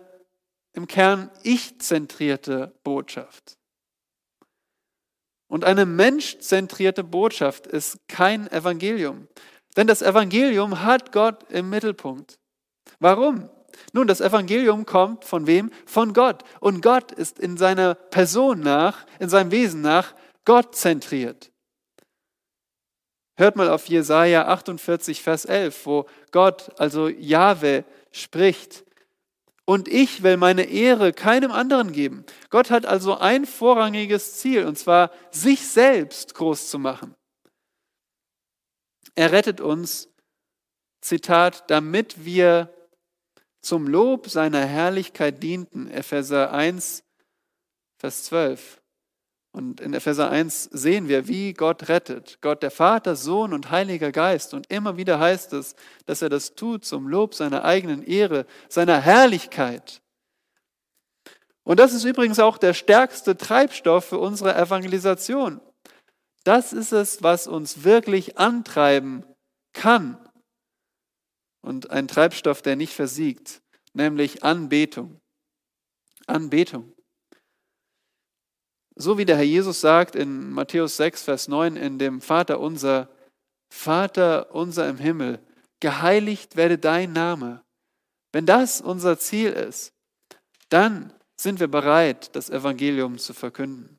im 0.74 0.88
Kern 0.88 1.30
ich-zentrierte 1.44 2.74
Botschaft. 2.84 3.58
Und 5.50 5.66
eine 5.66 5.86
menschzentrierte 5.86 7.04
Botschaft 7.04 7.68
ist 7.68 7.98
kein 8.08 8.50
Evangelium. 8.50 9.28
Denn 9.76 9.88
das 9.88 10.02
Evangelium 10.02 10.82
hat 10.82 11.12
Gott 11.12 11.52
im 11.52 11.70
Mittelpunkt. 11.70 12.40
Warum? 13.00 13.50
Nun, 13.92 14.08
das 14.08 14.22
Evangelium 14.22 14.86
kommt 14.86 15.26
von 15.26 15.48
wem? 15.48 15.72
Von 15.86 16.14
Gott. 16.14 16.44
Und 16.62 16.82
Gott 16.82 17.12
ist 17.12 17.40
in 17.40 17.58
seiner 17.58 17.96
Person 17.96 18.62
nach, 18.62 19.06
in 19.20 19.28
seinem 19.28 19.52
Wesen 19.52 19.82
nach, 19.82 20.16
Gott 20.46 20.76
zentriert. 20.76 21.51
Hört 23.42 23.56
mal 23.56 23.70
auf 23.70 23.88
Jesaja 23.88 24.46
48, 24.50 25.24
Vers 25.24 25.46
11, 25.46 25.88
wo 25.88 26.06
Gott, 26.30 26.80
also 26.80 27.08
Jahwe, 27.08 27.86
spricht. 28.12 28.86
Und 29.66 29.88
ich 29.88 30.22
will 30.22 30.38
meine 30.38 30.66
Ehre 30.66 31.12
keinem 31.12 31.52
anderen 31.52 31.92
geben. 31.92 32.24
Gott 32.52 32.70
hat 32.70 32.86
also 32.86 33.18
ein 33.18 33.48
vorrangiges 33.48 34.36
Ziel, 34.36 34.68
und 34.68 34.78
zwar 34.78 35.10
sich 35.32 35.68
selbst 35.68 36.36
groß 36.36 36.70
zu 36.70 36.78
machen. 36.78 37.16
Er 39.16 39.32
rettet 39.32 39.60
uns, 39.60 40.08
Zitat, 41.02 41.68
damit 41.72 42.24
wir 42.24 42.72
zum 43.60 43.88
Lob 43.88 44.30
seiner 44.30 44.64
Herrlichkeit 44.64 45.42
dienten. 45.42 45.90
Epheser 45.90 46.54
1, 46.54 47.04
Vers 47.98 48.26
12. 48.26 48.81
Und 49.54 49.82
in 49.82 49.94
Epheser 49.94 50.30
1 50.30 50.70
sehen 50.72 51.10
wir, 51.10 51.28
wie 51.28 51.54
Gott 51.54 51.90
rettet. 51.90 52.38
Gott, 52.42 52.64
der 52.64 52.72
Vater, 52.72 53.18
Sohn 53.18 53.54
und 53.54 53.70
Heiliger 53.70 54.12
Geist. 54.12 54.54
Und 54.54 54.72
immer 54.72 54.96
wieder 54.96 55.20
heißt 55.20 55.52
es, 55.54 55.76
dass 56.06 56.22
er 56.22 56.30
das 56.30 56.56
tut 56.56 56.86
zum 56.86 57.08
Lob 57.08 57.36
seiner 57.36 57.66
eigenen 57.66 58.02
Ehre, 58.02 58.46
seiner 58.70 59.02
Herrlichkeit. 59.02 60.02
Und 61.64 61.80
das 61.80 61.94
ist 61.94 62.06
übrigens 62.06 62.40
auch 62.40 62.58
der 62.58 62.74
stärkste 62.74 63.36
Treibstoff 63.36 64.06
für 64.06 64.20
unsere 64.20 64.56
Evangelisation. 64.56 65.60
Das 66.44 66.74
ist 66.74 66.94
es, 66.94 67.22
was 67.22 67.48
uns 67.48 67.84
wirklich 67.84 68.38
antreiben 68.38 69.26
kann. 69.74 70.18
Und 71.62 71.92
ein 71.92 72.08
Treibstoff, 72.08 72.62
der 72.62 72.76
nicht 72.76 72.94
versiegt, 72.94 73.62
nämlich 73.94 74.44
Anbetung. 74.44 75.20
Anbetung. 76.26 76.94
So 79.02 79.18
wie 79.18 79.26
der 79.26 79.38
Herr 79.38 79.44
Jesus 79.44 79.82
sagt 79.82 80.16
in 80.16 80.52
Matthäus 80.52 80.96
6, 80.98 81.24
Vers 81.24 81.48
9 81.48 81.76
in 81.76 81.98
dem 81.98 82.22
Vater 82.22 82.60
unser, 82.60 83.10
Vater 83.74 84.54
unser 84.54 84.88
im 84.88 85.00
Himmel, 85.00 85.40
geheiligt 85.80 86.56
werde 86.56 86.78
dein 86.78 87.12
Name. 87.12 87.64
Wenn 88.32 88.46
das 88.46 88.80
unser 88.80 89.18
Ziel 89.18 89.54
ist, 89.54 89.92
dann 90.70 91.12
sind 91.36 91.60
wir 91.60 91.68
bereit, 91.68 92.36
das 92.36 92.52
Evangelium 92.52 93.18
zu 93.18 93.34
verkünden. 93.34 93.98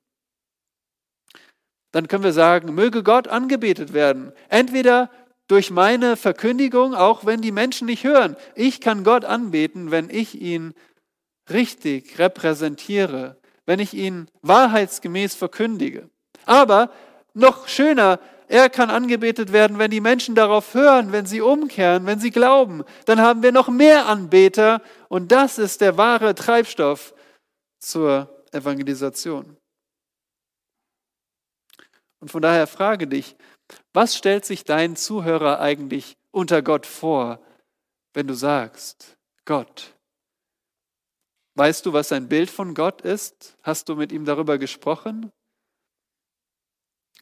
Dann 1.91 2.07
können 2.07 2.23
wir 2.23 2.33
sagen, 2.33 2.73
möge 2.73 3.03
Gott 3.03 3.27
angebetet 3.27 3.93
werden. 3.93 4.33
Entweder 4.51 5.11
durch 5.49 5.73
meine 5.73 6.17
Verkündigung, 6.17 6.95
auch 6.95 7.27
wenn 7.27 7.43
die 7.43 7.51
Menschen 7.51 7.87
nicht 7.87 8.05
hören. 8.05 8.37
Ich 8.55 8.81
kann 8.81 9.03
Gott 9.03 9.25
anbeten, 9.25 9.91
wenn 9.91 10.11
ich 10.11 10.41
ihn 10.41 10.75
richtig 11.51 12.21
repräsentiere, 12.21 13.42
wenn 13.67 13.81
ich 13.81 13.95
ihn 13.95 14.29
wahrheitsgemäß 14.43 15.35
verkündige. 15.35 16.09
Aber 16.47 16.91
noch 17.35 17.69
schöner, 17.69 18.19
er 18.49 18.69
kann 18.69 18.91
angebetet 18.91 19.53
werden, 19.53 19.79
wenn 19.79 19.91
die 19.91 20.01
Menschen 20.01 20.35
darauf 20.35 20.75
hören, 20.75 21.13
wenn 21.13 21.25
sie 21.25 21.41
umkehren, 21.41 22.05
wenn 22.05 22.19
sie 22.19 22.31
glauben. 22.31 22.85
Dann 23.07 23.21
haben 23.21 23.43
wir 23.43 23.53
noch 23.53 23.69
mehr 23.69 24.07
Anbeter 24.07 24.83
und 25.09 25.33
das 25.33 25.59
ist 25.59 25.81
der 25.81 25.97
wahre 25.97 26.35
Treibstoff 26.35 27.15
zur 27.79 28.45
Evangelisation. 28.53 29.57
Und 32.21 32.31
von 32.31 32.43
daher 32.43 32.67
frage 32.67 33.07
dich, 33.07 33.37
was 33.95 34.17
stellt 34.17 34.45
sich 34.45 34.65
dein 34.65 34.97
Zuhörer 34.97 35.61
eigentlich 35.61 36.15
unter 36.31 36.63
Gott 36.63 36.87
vor, 36.87 37.41
wenn 38.13 38.27
du 38.27 38.35
sagst, 38.35 39.17
Gott? 39.45 39.95
Weißt 41.55 41.85
du, 41.85 41.93
was 41.93 42.09
sein 42.09 42.29
Bild 42.29 42.51
von 42.51 42.75
Gott 42.75 43.03
ist? 43.03 43.57
Hast 43.63 43.89
du 43.89 43.97
mit 43.97 44.11
ihm 44.11 44.25
darüber 44.25 44.59
gesprochen? 44.59 45.31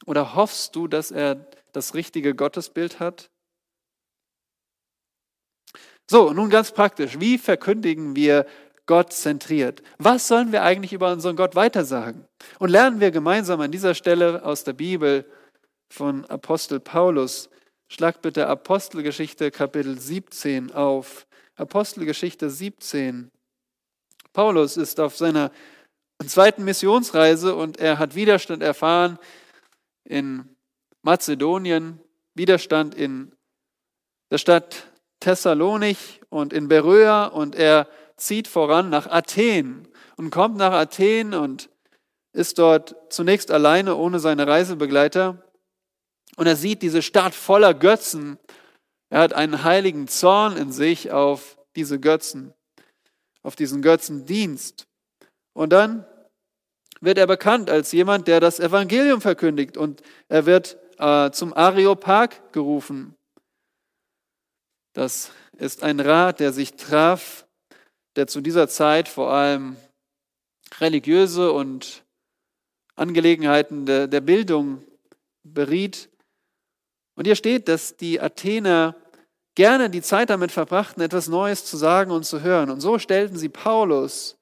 Oder 0.05 0.35
hoffst 0.35 0.75
du, 0.75 0.87
dass 0.87 1.11
er 1.11 1.47
das 1.73 1.93
richtige 1.93 2.33
Gottesbild 2.33 2.99
hat? 2.99 3.29
So, 6.09 6.33
nun 6.33 6.49
ganz 6.49 6.71
praktisch. 6.71 7.19
Wie 7.19 7.37
verkündigen 7.37 8.15
wir 8.15 8.45
Gott 8.85 9.13
zentriert? 9.13 9.83
Was 9.97 10.27
sollen 10.27 10.51
wir 10.51 10.63
eigentlich 10.63 10.93
über 10.93 11.11
unseren 11.11 11.35
Gott 11.35 11.55
weitersagen? 11.55 12.25
Und 12.59 12.69
lernen 12.69 12.99
wir 12.99 13.11
gemeinsam 13.11 13.61
an 13.61 13.71
dieser 13.71 13.95
Stelle 13.95 14.43
aus 14.43 14.63
der 14.63 14.73
Bibel 14.73 15.25
von 15.89 16.25
Apostel 16.25 16.79
Paulus. 16.79 17.49
Schlag 17.89 18.21
bitte 18.21 18.47
Apostelgeschichte 18.47 19.51
Kapitel 19.51 19.99
17 19.99 20.71
auf. 20.71 21.27
Apostelgeschichte 21.55 22.49
17. 22.49 23.31
Paulus 24.33 24.77
ist 24.77 24.99
auf 24.99 25.17
seiner 25.17 25.51
zweiten 26.25 26.63
Missionsreise 26.63 27.55
und 27.55 27.79
er 27.79 27.99
hat 27.99 28.15
Widerstand 28.15 28.63
erfahren 28.63 29.17
in 30.05 30.55
Mazedonien, 31.01 31.99
Widerstand 32.33 32.95
in 32.95 33.33
der 34.31 34.37
Stadt 34.37 34.87
Thessalonich 35.19 36.21
und 36.29 36.53
in 36.53 36.67
Beröa 36.67 37.25
und 37.25 37.55
er 37.55 37.87
zieht 38.15 38.47
voran 38.47 38.89
nach 38.89 39.07
Athen 39.07 39.87
und 40.15 40.29
kommt 40.29 40.57
nach 40.57 40.73
Athen 40.73 41.33
und 41.33 41.69
ist 42.33 42.59
dort 42.59 42.95
zunächst 43.09 43.51
alleine 43.51 43.95
ohne 43.95 44.19
seine 44.19 44.47
Reisebegleiter 44.47 45.43
und 46.37 46.47
er 46.47 46.55
sieht 46.55 46.81
diese 46.81 47.01
Stadt 47.01 47.35
voller 47.35 47.73
Götzen. 47.73 48.39
Er 49.09 49.19
hat 49.19 49.33
einen 49.33 49.63
heiligen 49.63 50.07
Zorn 50.07 50.55
in 50.55 50.71
sich 50.71 51.11
auf 51.11 51.57
diese 51.75 51.99
Götzen 51.99 52.53
auf 53.43 53.55
diesen 53.55 53.81
Götzendienst. 53.81 54.87
Und 55.53 55.73
dann 55.73 56.05
wird 57.01 57.17
er 57.17 57.27
bekannt 57.27 57.69
als 57.69 57.91
jemand, 57.91 58.27
der 58.27 58.39
das 58.39 58.59
Evangelium 58.59 59.21
verkündigt 59.21 59.75
und 59.75 60.01
er 60.29 60.45
wird 60.45 60.77
äh, 60.97 61.31
zum 61.31 61.53
Areopag 61.53 62.51
gerufen. 62.51 63.15
Das 64.93 65.31
ist 65.57 65.83
ein 65.83 65.99
Rat, 65.99 66.39
der 66.39 66.53
sich 66.53 66.73
traf, 66.73 67.45
der 68.15 68.27
zu 68.27 68.41
dieser 68.41 68.67
Zeit 68.67 69.07
vor 69.07 69.31
allem 69.31 69.77
religiöse 70.79 71.51
und 71.51 72.03
Angelegenheiten 72.95 73.85
der, 73.85 74.07
der 74.07 74.21
Bildung 74.21 74.83
beriet. 75.43 76.09
Und 77.15 77.25
hier 77.25 77.35
steht, 77.35 77.67
dass 77.67 77.97
die 77.97 78.19
Athener 78.19 78.95
gerne 79.55 79.89
die 79.89 80.01
Zeit 80.01 80.29
damit 80.29 80.51
verbrachten, 80.51 81.01
etwas 81.01 81.27
Neues 81.27 81.65
zu 81.65 81.77
sagen 81.77 82.11
und 82.11 82.23
zu 82.23 82.41
hören. 82.41 82.69
Und 82.69 82.81
so 82.81 82.99
stellten 82.99 83.37
sie 83.37 83.49
Paulus 83.49 84.37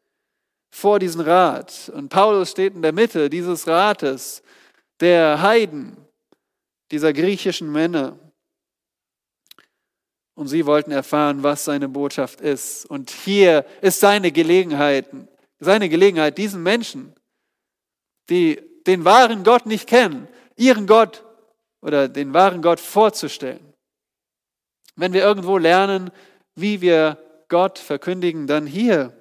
vor 0.72 1.00
diesen 1.00 1.22
Rat. 1.22 1.92
Und 1.94 2.10
Paulus 2.10 2.52
steht 2.52 2.76
in 2.76 2.82
der 2.82 2.94
Mitte 2.94 3.30
dieses 3.30 3.68
Rates, 3.68 4.44
der 5.00 5.42
Heiden, 5.42 5.98
dieser 6.92 7.14
griechischen 7.14 7.72
Männer. 7.72 8.18
Und 10.36 10.48
sie 10.48 10.66
wollten 10.66 10.92
erfahren, 10.92 11.44
was 11.44 11.66
seine 11.66 11.90
Botschaft 11.90 12.42
ist. 12.42 12.86
Und 12.86 13.10
hier 13.10 13.66
ist 13.82 14.00
seine 14.00 14.32
Gelegenheit, 14.32 15.08
seine 15.60 15.90
Gelegenheit, 15.90 16.38
diesen 16.38 16.64
Menschen, 16.64 17.14
die 18.30 18.62
den 18.88 19.06
wahren 19.06 19.44
Gott 19.44 19.66
nicht 19.66 19.88
kennen, 19.88 20.28
ihren 20.56 20.88
Gott 20.88 21.24
oder 21.82 22.08
den 22.08 22.34
wahren 22.34 22.62
Gott 22.62 22.80
vorzustellen. 22.80 23.69
Wenn 25.00 25.14
wir 25.14 25.22
irgendwo 25.22 25.58
lernen, 25.58 26.12
wie 26.56 26.82
wir 26.82 27.18
Gott 27.48 27.80
verkündigen, 27.80 28.48
dann 28.48 28.68
hier, 28.68 29.14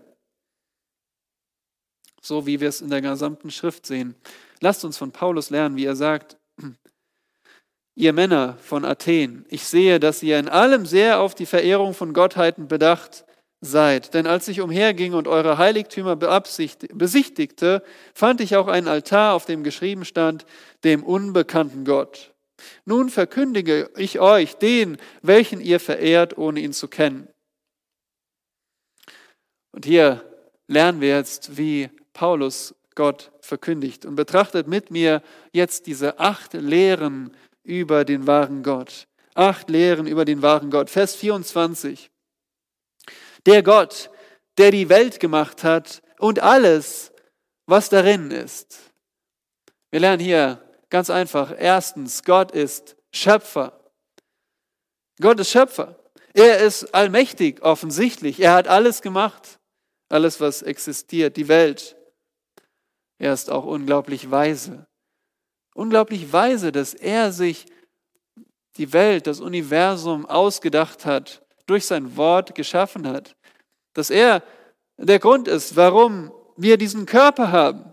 so 2.21 2.47
wie 2.47 2.61
wir 2.61 2.69
es 2.69 2.81
in 2.81 2.91
der 2.91 3.01
gesamten 3.01 3.53
Schrift 3.53 3.87
sehen. 3.87 4.17
Lasst 4.61 4.85
uns 4.85 4.99
von 4.99 5.13
Paulus 5.13 5.51
lernen, 5.51 5.77
wie 5.77 5.85
er 5.85 5.95
sagt, 5.95 6.37
ihr 7.95 8.13
Männer 8.13 8.59
von 8.59 8.85
Athen, 8.85 9.47
ich 9.51 9.65
sehe, 9.65 10.01
dass 10.01 10.21
ihr 10.23 10.41
in 10.41 10.49
allem 10.49 10.85
sehr 10.85 11.21
auf 11.21 11.37
die 11.37 11.47
Verehrung 11.47 11.95
von 11.95 12.13
Gottheiten 12.13 12.67
bedacht 12.67 13.25
seid. 13.61 14.15
Denn 14.15 14.27
als 14.27 14.49
ich 14.49 14.61
umherging 14.61 15.15
und 15.15 15.29
eure 15.29 15.59
Heiligtümer 15.59 16.17
besichtigte, 16.17 17.85
fand 18.15 18.41
ich 18.41 18.57
auch 18.57 18.67
einen 18.67 18.89
Altar, 18.89 19.35
auf 19.35 19.47
dem 19.47 19.63
geschrieben 19.63 20.05
stand, 20.05 20.45
dem 20.83 21.05
unbekannten 21.05 21.85
Gott. 21.85 22.35
Nun 22.85 23.11
verkündige 23.11 23.91
ich 23.97 24.21
euch 24.21 24.55
den, 24.57 24.97
welchen 25.23 25.61
ihr 25.61 25.81
verehrt, 25.81 26.37
ohne 26.39 26.61
ihn 26.61 26.73
zu 26.73 26.89
kennen. 26.89 27.29
Und 29.73 29.85
hier 29.85 30.25
lernen 30.67 31.01
wir 31.01 31.09
jetzt, 31.09 31.57
wie 31.57 31.91
Paulus 32.13 32.75
Gott 32.95 33.31
verkündigt 33.41 34.05
und 34.05 34.17
betrachtet 34.17 34.67
mit 34.67 34.91
mir 34.91 35.23
jetzt 35.53 35.87
diese 35.87 36.19
acht 36.19 36.53
Lehren 36.55 37.37
über 37.63 38.05
den 38.05 38.27
wahren 38.27 38.63
Gott. 38.63 39.07
Acht 39.35 39.71
Lehren 39.71 40.07
über 40.07 40.25
den 40.25 40.43
wahren 40.43 40.71
Gott. 40.71 40.91
Vers 40.91 41.15
24. 41.15 42.11
Der 43.47 43.63
Gott, 43.63 44.11
der 44.57 44.73
die 44.73 44.89
Welt 44.89 45.21
gemacht 45.21 45.63
hat 45.63 46.03
und 46.19 46.41
alles, 46.41 47.13
was 47.67 47.89
darin 47.89 48.33
ist. 48.33 48.81
Wir 49.91 50.01
lernen 50.01 50.23
hier 50.23 50.68
ganz 50.91 51.11
einfach. 51.11 51.55
Erstens, 51.57 52.23
Gott 52.25 52.53
ist 52.53 52.97
Schöpfer. 53.13 53.79
Gott 55.21 55.41
ist 55.41 55.51
Schöpfer. 55.51 55.97
Er 56.35 56.59
ist 56.59 56.95
allmächtig, 56.95 57.63
offensichtlich. 57.63 58.41
Er 58.41 58.55
hat 58.55 58.69
alles 58.69 59.03
gemacht. 59.03 59.59
Alles, 60.09 60.41
was 60.41 60.63
existiert, 60.63 61.37
die 61.37 61.49
Welt. 61.49 61.97
Er 63.19 63.33
ist 63.33 63.51
auch 63.51 63.65
unglaublich 63.65 64.31
weise. 64.31 64.87
Unglaublich 65.75 66.33
weise, 66.33 66.73
dass 66.73 66.95
er 66.95 67.33
sich 67.33 67.67
die 68.77 68.93
Welt, 68.93 69.27
das 69.27 69.41
Universum 69.41 70.25
ausgedacht 70.27 71.05
hat, 71.05 71.45
durch 71.67 71.85
sein 71.87 72.17
Wort 72.17 72.55
geschaffen 72.55 73.07
hat. 73.07 73.37
Dass 73.93 74.11
er 74.11 74.43
der 74.97 75.19
Grund 75.19 75.49
ist, 75.49 75.77
warum 75.77 76.33
wir 76.57 76.77
diesen 76.77 77.07
Körper 77.07 77.53
haben, 77.53 77.93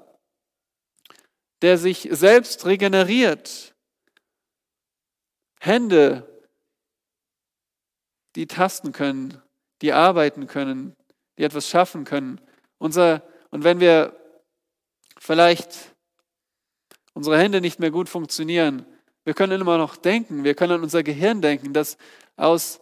der 1.62 1.78
sich 1.78 2.08
selbst 2.12 2.66
regeneriert. 2.66 3.76
Hände, 5.60 6.28
die 8.36 8.48
tasten 8.48 8.92
können, 8.92 9.42
die 9.82 9.94
arbeiten 9.94 10.48
können, 10.48 10.96
die 11.38 11.44
etwas 11.44 11.70
schaffen 11.70 12.04
können. 12.04 12.40
Unser, 12.78 13.24
und 13.50 13.64
wenn 13.64 13.80
wir 13.80 14.16
vielleicht 15.18 15.96
unsere 17.14 17.38
Hände 17.38 17.62
nicht 17.62 17.80
mehr 17.80 17.92
gut 17.92 18.10
funktionieren, 18.10 18.86
wir 19.24 19.34
können 19.34 19.60
immer 19.60 19.78
noch 19.78 19.96
denken, 19.96 20.44
wir 20.44 20.54
können 20.54 20.74
an 20.74 20.84
unser 20.84 21.02
Gehirn 21.02 21.42
denken, 21.42 21.74
das 21.74 21.98
aus, 22.36 22.82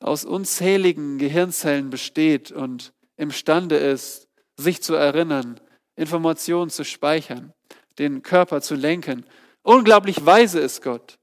aus 0.00 0.24
unzähligen 0.24 1.18
Gehirnzellen 1.18 1.90
besteht 1.90 2.50
und 2.50 2.92
imstande 3.16 3.76
ist, 3.76 4.28
sich 4.56 4.82
zu 4.82 4.94
erinnern, 4.94 5.60
Informationen 5.94 6.70
zu 6.70 6.84
speichern, 6.84 7.52
den 7.98 8.22
Körper 8.22 8.60
zu 8.60 8.74
lenken. 8.74 9.26
Unglaublich 9.62 10.24
weise 10.24 10.60
ist 10.60 10.82
Gott. 10.82 11.18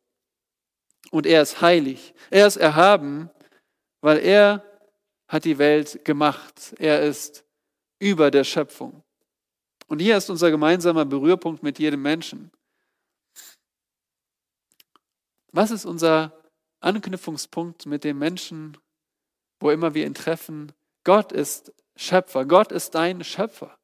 Und 1.11 1.25
er 1.25 1.41
ist 1.41 1.61
heilig. 1.61 2.13
Er 2.29 2.47
ist 2.47 2.57
erhaben, 2.57 3.29
weil 4.01 4.17
er 4.19 4.63
hat 5.27 5.45
die 5.45 5.57
Welt 5.57 6.03
gemacht. 6.05 6.75
Er 6.79 7.01
ist 7.03 7.45
über 7.99 8.31
der 8.31 8.43
Schöpfung. 8.43 9.03
Und 9.87 9.99
hier 9.99 10.17
ist 10.17 10.29
unser 10.29 10.51
gemeinsamer 10.51 11.05
Berührpunkt 11.05 11.63
mit 11.63 11.79
jedem 11.79 12.01
Menschen. 12.01 12.51
Was 15.51 15.71
ist 15.71 15.85
unser 15.85 16.43
Anknüpfungspunkt 16.79 17.85
mit 17.85 18.03
dem 18.03 18.17
Menschen, 18.17 18.77
wo 19.59 19.69
immer 19.69 19.93
wir 19.93 20.05
ihn 20.05 20.15
treffen? 20.15 20.71
Gott 21.03 21.31
ist 21.31 21.71
Schöpfer. 21.95 22.45
Gott 22.45 22.71
ist 22.71 22.95
dein 22.95 23.23
Schöpfer. 23.23 23.77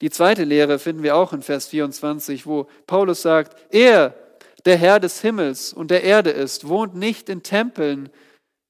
Die 0.00 0.10
zweite 0.10 0.44
Lehre 0.44 0.78
finden 0.78 1.02
wir 1.02 1.16
auch 1.16 1.32
in 1.32 1.42
Vers 1.42 1.68
24, 1.68 2.46
wo 2.46 2.68
Paulus 2.86 3.22
sagt, 3.22 3.56
er, 3.72 4.14
der 4.64 4.76
Herr 4.76 4.98
des 4.98 5.20
Himmels 5.20 5.72
und 5.72 5.90
der 5.90 6.04
Erde 6.04 6.30
ist, 6.30 6.68
wohnt 6.68 6.94
nicht 6.94 7.28
in 7.28 7.42
Tempeln, 7.42 8.10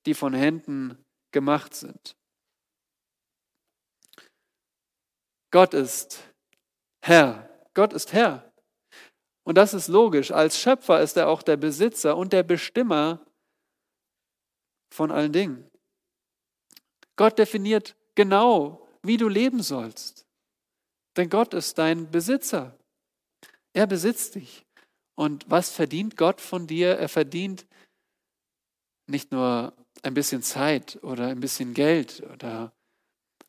die 0.06 0.14
von 0.14 0.34
Händen 0.34 0.98
gemacht 1.32 1.74
sind. 1.74 2.16
Gott 5.50 5.72
ist 5.72 6.20
Herr. 7.00 7.48
Gott 7.74 7.92
ist 7.92 8.12
Herr. 8.12 8.52
Und 9.44 9.56
das 9.56 9.74
ist 9.74 9.88
logisch. 9.88 10.32
Als 10.32 10.58
Schöpfer 10.58 11.00
ist 11.00 11.16
er 11.16 11.28
auch 11.28 11.42
der 11.42 11.56
Besitzer 11.56 12.16
und 12.16 12.32
der 12.32 12.42
Bestimmer 12.42 13.24
von 14.92 15.10
allen 15.10 15.32
Dingen. 15.32 15.70
Gott 17.16 17.38
definiert 17.38 17.94
genau, 18.14 18.88
wie 19.02 19.16
du 19.16 19.28
leben 19.28 19.62
sollst. 19.62 20.23
Denn 21.16 21.28
Gott 21.30 21.54
ist 21.54 21.78
dein 21.78 22.10
Besitzer. 22.10 22.76
Er 23.72 23.86
besitzt 23.86 24.34
dich. 24.34 24.64
Und 25.14 25.48
was 25.48 25.70
verdient 25.70 26.16
Gott 26.16 26.40
von 26.40 26.66
dir? 26.66 26.96
Er 26.98 27.08
verdient 27.08 27.66
nicht 29.06 29.30
nur 29.30 29.72
ein 30.02 30.14
bisschen 30.14 30.42
Zeit 30.42 30.98
oder 31.02 31.28
ein 31.28 31.40
bisschen 31.40 31.74
Geld 31.74 32.22
oder 32.32 32.72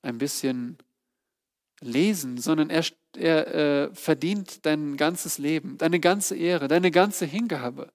ein 0.01 0.17
bisschen 0.17 0.77
Lesen, 1.81 2.37
sondern 2.37 2.69
er 2.69 2.83
er 3.17 3.47
äh, 3.53 3.95
verdient 3.95 4.65
dein 4.65 4.97
ganzes 4.97 5.37
Leben, 5.37 5.77
deine 5.77 5.99
ganze 5.99 6.35
Ehre, 6.35 6.67
deine 6.67 6.91
ganze 6.91 7.25
Hingabe. 7.25 7.91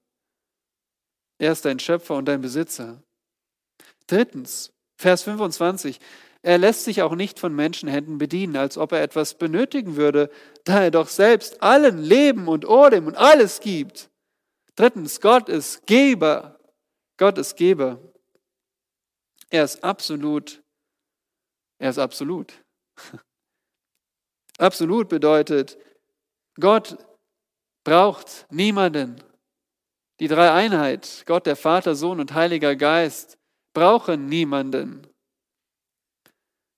Er 1.37 1.51
ist 1.51 1.65
dein 1.65 1.79
Schöpfer 1.79 2.15
und 2.15 2.25
dein 2.25 2.41
Besitzer. 2.41 3.03
Drittens, 4.07 4.71
Vers 4.97 5.23
25. 5.23 5.99
Er 6.43 6.57
lässt 6.57 6.85
sich 6.85 7.01
auch 7.01 7.13
nicht 7.13 7.39
von 7.39 7.55
Menschenhänden 7.55 8.17
bedienen, 8.17 8.55
als 8.57 8.77
ob 8.77 8.93
er 8.93 9.03
etwas 9.03 9.35
benötigen 9.35 9.95
würde, 9.95 10.29
da 10.63 10.83
er 10.83 10.91
doch 10.91 11.07
selbst 11.07 11.61
allen 11.61 11.99
Leben 11.99 12.47
und 12.47 12.67
Odem 12.67 13.07
und 13.07 13.15
alles 13.15 13.59
gibt. 13.59 14.09
Drittens, 14.75 15.21
Gott 15.21 15.49
ist 15.49 15.85
Geber. 15.85 16.59
Gott 17.17 17.37
ist 17.37 17.55
Geber. 17.55 17.99
Er 19.51 19.63
ist 19.65 19.83
absolut. 19.83 20.63
Er 21.77 21.89
ist 21.89 21.99
absolut. 21.99 22.53
Absolut 24.57 25.09
bedeutet, 25.09 25.79
Gott 26.59 26.95
braucht 27.83 28.45
niemanden. 28.51 29.15
Die 30.19 30.27
Dreieinheit, 30.27 31.23
Gott 31.25 31.47
der 31.47 31.55
Vater, 31.55 31.95
Sohn 31.95 32.19
und 32.19 32.35
Heiliger 32.35 32.75
Geist, 32.75 33.39
brauchen 33.73 34.27
niemanden. 34.27 35.10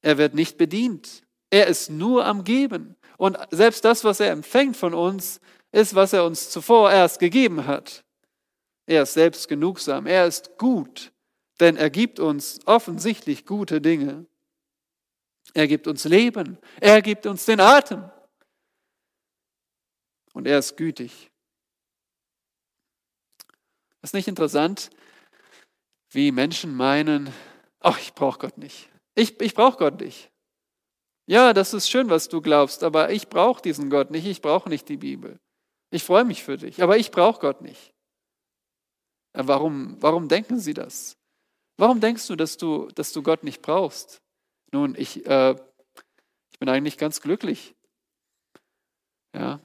Er 0.03 0.19
wird 0.19 0.35
nicht 0.35 0.57
bedient. 0.57 1.23
Er 1.49 1.67
ist 1.67 1.89
nur 1.89 2.25
am 2.25 2.43
Geben. 2.43 2.95
Und 3.17 3.37
selbst 3.49 3.85
das, 3.85 4.03
was 4.03 4.19
er 4.19 4.31
empfängt 4.31 4.77
von 4.77 4.93
uns, 4.93 5.39
ist, 5.71 5.95
was 5.95 6.13
er 6.13 6.25
uns 6.25 6.49
zuvor 6.49 6.91
erst 6.91 7.19
gegeben 7.19 7.65
hat. 7.65 8.03
Er 8.85 9.03
ist 9.03 9.13
selbst 9.13 9.47
genugsam. 9.47 10.05
Er 10.05 10.27
ist 10.27 10.57
gut, 10.57 11.11
denn 11.59 11.77
er 11.77 11.89
gibt 11.89 12.19
uns 12.19 12.59
offensichtlich 12.65 13.45
gute 13.45 13.81
Dinge. 13.81 14.25
Er 15.53 15.67
gibt 15.67 15.87
uns 15.87 16.03
Leben. 16.03 16.57
Er 16.81 17.01
gibt 17.01 17.25
uns 17.25 17.45
den 17.45 17.59
Atem. 17.59 18.09
Und 20.33 20.47
er 20.47 20.59
ist 20.59 20.75
gütig. 20.75 21.31
Ist 24.01 24.13
nicht 24.13 24.27
interessant, 24.27 24.89
wie 26.09 26.31
Menschen 26.33 26.75
meinen, 26.75 27.33
ach, 27.79 27.99
ich 27.99 28.13
brauche 28.13 28.39
Gott 28.39 28.57
nicht. 28.57 28.89
Ich, 29.15 29.39
ich 29.41 29.53
brauche 29.53 29.77
Gott 29.77 29.99
nicht. 29.99 30.31
Ja, 31.25 31.53
das 31.53 31.73
ist 31.73 31.89
schön, 31.89 32.09
was 32.09 32.27
du 32.27 32.41
glaubst, 32.41 32.83
aber 32.83 33.11
ich 33.11 33.29
brauche 33.29 33.61
diesen 33.61 33.89
Gott 33.89 34.11
nicht. 34.11 34.25
Ich 34.25 34.41
brauche 34.41 34.67
nicht 34.67 34.89
die 34.89 34.97
Bibel. 34.97 35.39
Ich 35.91 36.03
freue 36.03 36.25
mich 36.25 36.43
für 36.43 36.57
dich, 36.57 36.81
aber 36.81 36.97
ich 36.97 37.11
brauche 37.11 37.39
Gott 37.39 37.61
nicht. 37.61 37.93
Warum, 39.33 40.01
warum 40.01 40.27
denken 40.27 40.59
sie 40.59 40.73
das? 40.73 41.17
Warum 41.77 41.99
denkst 42.01 42.27
du, 42.27 42.35
dass 42.35 42.57
du, 42.57 42.87
dass 42.95 43.13
du 43.13 43.23
Gott 43.23 43.43
nicht 43.43 43.61
brauchst? 43.61 44.21
Nun, 44.71 44.95
ich, 44.95 45.25
äh, 45.25 45.55
ich 46.51 46.59
bin 46.59 46.69
eigentlich 46.69 46.97
ganz 46.97 47.21
glücklich. 47.21 47.75
Ja. 49.33 49.59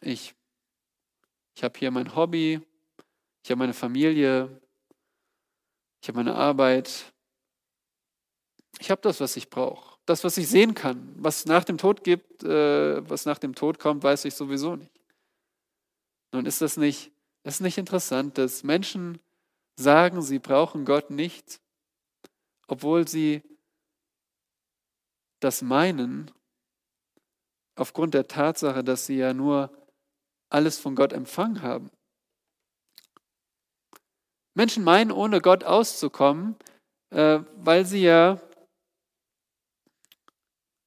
Ich, 0.00 0.34
ich 1.54 1.64
habe 1.64 1.78
hier 1.78 1.90
mein 1.90 2.14
Hobby, 2.14 2.60
ich 3.42 3.50
habe 3.50 3.58
meine 3.58 3.74
Familie, 3.74 4.60
ich 6.02 6.08
habe 6.08 6.18
meine 6.18 6.34
Arbeit. 6.34 7.12
Ich 8.78 8.90
habe 8.90 9.00
das, 9.02 9.20
was 9.20 9.36
ich 9.36 9.48
brauche. 9.50 9.96
Das, 10.06 10.22
was 10.22 10.36
ich 10.36 10.48
sehen 10.48 10.74
kann. 10.74 11.14
Was 11.16 11.46
nach 11.46 11.64
dem 11.64 11.78
Tod 11.78 12.04
gibt, 12.04 12.44
äh, 12.44 13.08
was 13.08 13.24
nach 13.24 13.38
dem 13.38 13.54
Tod 13.54 13.78
kommt, 13.78 14.02
weiß 14.02 14.24
ich 14.26 14.34
sowieso 14.34 14.76
nicht. 14.76 14.92
Nun 16.32 16.46
ist 16.46 16.60
das 16.60 16.76
nicht, 16.76 17.12
ist 17.44 17.60
nicht 17.60 17.78
interessant, 17.78 18.38
dass 18.38 18.62
Menschen 18.62 19.18
sagen, 19.76 20.22
sie 20.22 20.38
brauchen 20.38 20.84
Gott 20.84 21.10
nicht 21.10 21.60
obwohl 22.66 23.06
sie 23.06 23.42
das 25.40 25.62
meinen, 25.62 26.30
aufgrund 27.76 28.14
der 28.14 28.26
Tatsache, 28.26 28.82
dass 28.82 29.06
sie 29.06 29.18
ja 29.18 29.34
nur 29.34 29.70
alles 30.48 30.78
von 30.78 30.94
Gott 30.94 31.12
empfangen 31.12 31.62
haben. 31.62 31.90
Menschen 34.54 34.84
meinen, 34.84 35.12
ohne 35.12 35.40
Gott 35.40 35.64
auszukommen, 35.64 36.56
äh, 37.10 37.40
weil 37.56 37.84
sie 37.84 38.02
ja 38.02 38.40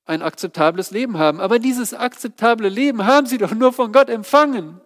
ein 0.09 0.23
akzeptables 0.23 0.91
Leben 0.91 1.17
haben. 1.17 1.39
Aber 1.39 1.59
dieses 1.59 1.93
akzeptable 1.93 2.67
Leben 2.67 3.05
haben 3.05 3.27
sie 3.27 3.37
doch 3.37 3.53
nur 3.53 3.71
von 3.71 3.91
Gott 3.91 4.09
empfangen. 4.09 4.81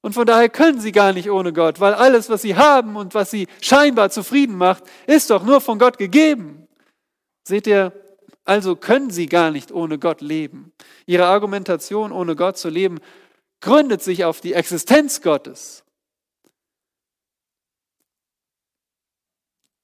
Und 0.00 0.14
von 0.14 0.26
daher 0.26 0.48
können 0.48 0.80
sie 0.80 0.92
gar 0.92 1.12
nicht 1.12 1.30
ohne 1.30 1.52
Gott, 1.52 1.80
weil 1.80 1.94
alles, 1.94 2.30
was 2.30 2.42
sie 2.42 2.56
haben 2.56 2.96
und 2.96 3.14
was 3.14 3.30
sie 3.30 3.46
scheinbar 3.60 4.10
zufrieden 4.10 4.56
macht, 4.56 4.84
ist 5.06 5.30
doch 5.30 5.44
nur 5.44 5.60
von 5.60 5.78
Gott 5.78 5.98
gegeben. 5.98 6.66
Seht 7.46 7.66
ihr, 7.66 7.92
also 8.44 8.74
können 8.76 9.10
sie 9.10 9.26
gar 9.26 9.50
nicht 9.50 9.70
ohne 9.70 9.98
Gott 9.98 10.20
leben. 10.20 10.72
Ihre 11.06 11.26
Argumentation, 11.26 12.10
ohne 12.10 12.36
Gott 12.36 12.56
zu 12.56 12.68
leben, 12.68 12.98
gründet 13.60 14.02
sich 14.02 14.24
auf 14.24 14.40
die 14.40 14.54
Existenz 14.54 15.22
Gottes. 15.22 15.84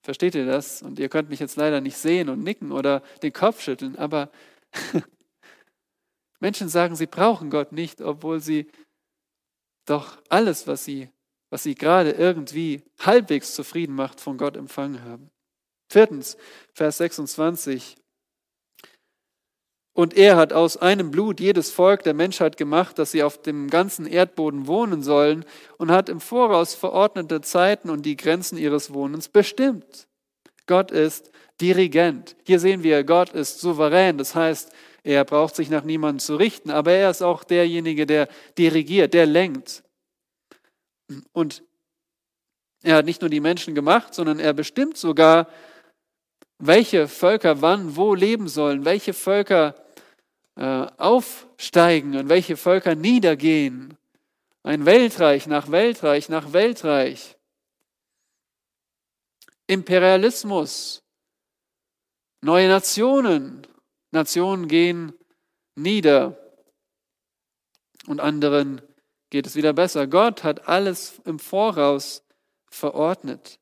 Versteht 0.02 0.34
ihr 0.34 0.46
das? 0.46 0.82
Und 0.82 0.98
ihr 0.98 1.08
könnt 1.08 1.28
mich 1.28 1.38
jetzt 1.38 1.56
leider 1.56 1.80
nicht 1.80 1.96
sehen 1.96 2.28
und 2.28 2.42
nicken 2.42 2.72
oder 2.72 3.02
den 3.22 3.32
Kopf 3.32 3.60
schütteln, 3.60 3.96
aber 3.96 4.30
Menschen 6.40 6.68
sagen, 6.68 6.96
sie 6.96 7.06
brauchen 7.06 7.50
Gott 7.50 7.72
nicht, 7.72 8.00
obwohl 8.00 8.40
sie 8.40 8.70
doch 9.86 10.18
alles, 10.28 10.66
was 10.66 10.84
sie, 10.84 11.10
was 11.50 11.62
sie 11.62 11.74
gerade 11.74 12.10
irgendwie 12.12 12.82
halbwegs 13.00 13.54
zufrieden 13.54 13.94
macht, 13.94 14.20
von 14.20 14.36
Gott 14.36 14.56
empfangen 14.56 15.02
haben. 15.02 15.30
Viertens, 15.90 16.36
Vers 16.74 16.98
26. 16.98 17.96
Und 19.94 20.16
er 20.16 20.36
hat 20.36 20.52
aus 20.52 20.76
einem 20.76 21.10
Blut 21.10 21.40
jedes 21.40 21.72
Volk 21.72 22.04
der 22.04 22.14
Menschheit 22.14 22.56
gemacht, 22.56 23.00
dass 23.00 23.10
sie 23.10 23.24
auf 23.24 23.42
dem 23.42 23.68
ganzen 23.68 24.06
Erdboden 24.06 24.68
wohnen 24.68 25.02
sollen 25.02 25.44
und 25.76 25.90
hat 25.90 26.08
im 26.08 26.20
Voraus 26.20 26.74
verordnete 26.74 27.40
Zeiten 27.40 27.90
und 27.90 28.02
die 28.06 28.16
Grenzen 28.16 28.58
ihres 28.58 28.92
Wohnens 28.94 29.28
bestimmt. 29.28 30.06
Gott 30.66 30.92
ist 30.92 31.32
Dirigent. 31.60 32.36
Hier 32.44 32.60
sehen 32.60 32.82
wir, 32.82 33.02
Gott 33.04 33.30
ist 33.30 33.60
souverän. 33.60 34.18
Das 34.18 34.34
heißt, 34.34 34.72
er 35.02 35.24
braucht 35.24 35.56
sich 35.56 35.70
nach 35.70 35.84
niemandem 35.84 36.20
zu 36.20 36.36
richten, 36.36 36.70
aber 36.70 36.92
er 36.92 37.10
ist 37.10 37.22
auch 37.22 37.44
derjenige, 37.44 38.06
der 38.06 38.28
dirigiert, 38.56 39.14
der 39.14 39.26
lenkt. 39.26 39.82
Und 41.32 41.62
er 42.82 42.96
hat 42.96 43.06
nicht 43.06 43.20
nur 43.20 43.30
die 43.30 43.40
Menschen 43.40 43.74
gemacht, 43.74 44.14
sondern 44.14 44.38
er 44.38 44.52
bestimmt 44.52 44.96
sogar, 44.96 45.48
welche 46.58 47.08
Völker 47.08 47.62
wann 47.62 47.96
wo 47.96 48.14
leben 48.14 48.48
sollen, 48.48 48.84
welche 48.84 49.12
Völker 49.12 49.74
äh, 50.56 50.86
aufsteigen 50.96 52.16
und 52.16 52.28
welche 52.28 52.56
Völker 52.56 52.94
niedergehen. 52.94 53.96
Ein 54.62 54.84
Weltreich 54.86 55.46
nach 55.46 55.70
Weltreich 55.70 56.28
nach 56.28 56.52
Weltreich. 56.52 57.36
Imperialismus, 59.66 61.02
neue 62.40 62.68
Nationen, 62.68 63.66
Nationen 64.10 64.68
gehen 64.68 65.12
nieder 65.76 66.36
und 68.06 68.20
anderen 68.20 68.80
geht 69.30 69.46
es 69.46 69.56
wieder 69.56 69.72
besser. 69.72 70.06
Gott 70.06 70.44
hat 70.44 70.68
alles 70.68 71.20
im 71.24 71.38
Voraus 71.38 72.24
verordnet. 72.70 73.58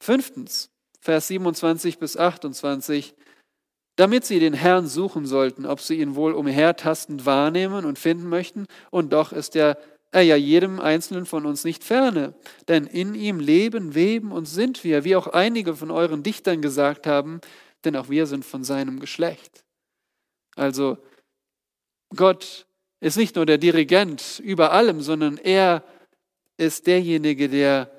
Fünftens, 0.00 0.70
Vers 1.00 1.28
27 1.28 1.98
bis 1.98 2.16
28, 2.16 3.14
damit 3.96 4.24
sie 4.24 4.40
den 4.40 4.54
Herrn 4.54 4.86
suchen 4.86 5.26
sollten, 5.26 5.66
ob 5.66 5.80
sie 5.80 6.00
ihn 6.00 6.14
wohl 6.14 6.32
umhertastend 6.32 7.26
wahrnehmen 7.26 7.84
und 7.84 7.98
finden 7.98 8.28
möchten, 8.28 8.66
und 8.90 9.12
doch 9.12 9.32
ist 9.32 9.56
er, 9.56 9.78
er 10.12 10.22
ja 10.22 10.36
jedem 10.36 10.80
Einzelnen 10.80 11.26
von 11.26 11.46
uns 11.46 11.64
nicht 11.64 11.84
ferne, 11.84 12.34
denn 12.68 12.86
in 12.86 13.14
ihm 13.14 13.40
leben, 13.40 13.94
weben 13.94 14.32
und 14.32 14.46
sind 14.46 14.84
wir, 14.84 15.04
wie 15.04 15.16
auch 15.16 15.26
einige 15.26 15.74
von 15.74 15.90
euren 15.90 16.22
Dichtern 16.22 16.62
gesagt 16.62 17.06
haben, 17.06 17.40
denn 17.84 17.96
auch 17.96 18.08
wir 18.08 18.26
sind 18.26 18.44
von 18.44 18.64
seinem 18.64 19.00
Geschlecht. 19.00 19.64
Also 20.54 20.98
Gott 22.14 22.66
ist 23.00 23.16
nicht 23.16 23.36
nur 23.36 23.46
der 23.46 23.58
Dirigent 23.58 24.40
über 24.42 24.72
allem, 24.72 25.00
sondern 25.00 25.36
er 25.38 25.84
ist 26.56 26.86
derjenige, 26.86 27.48
der 27.48 27.90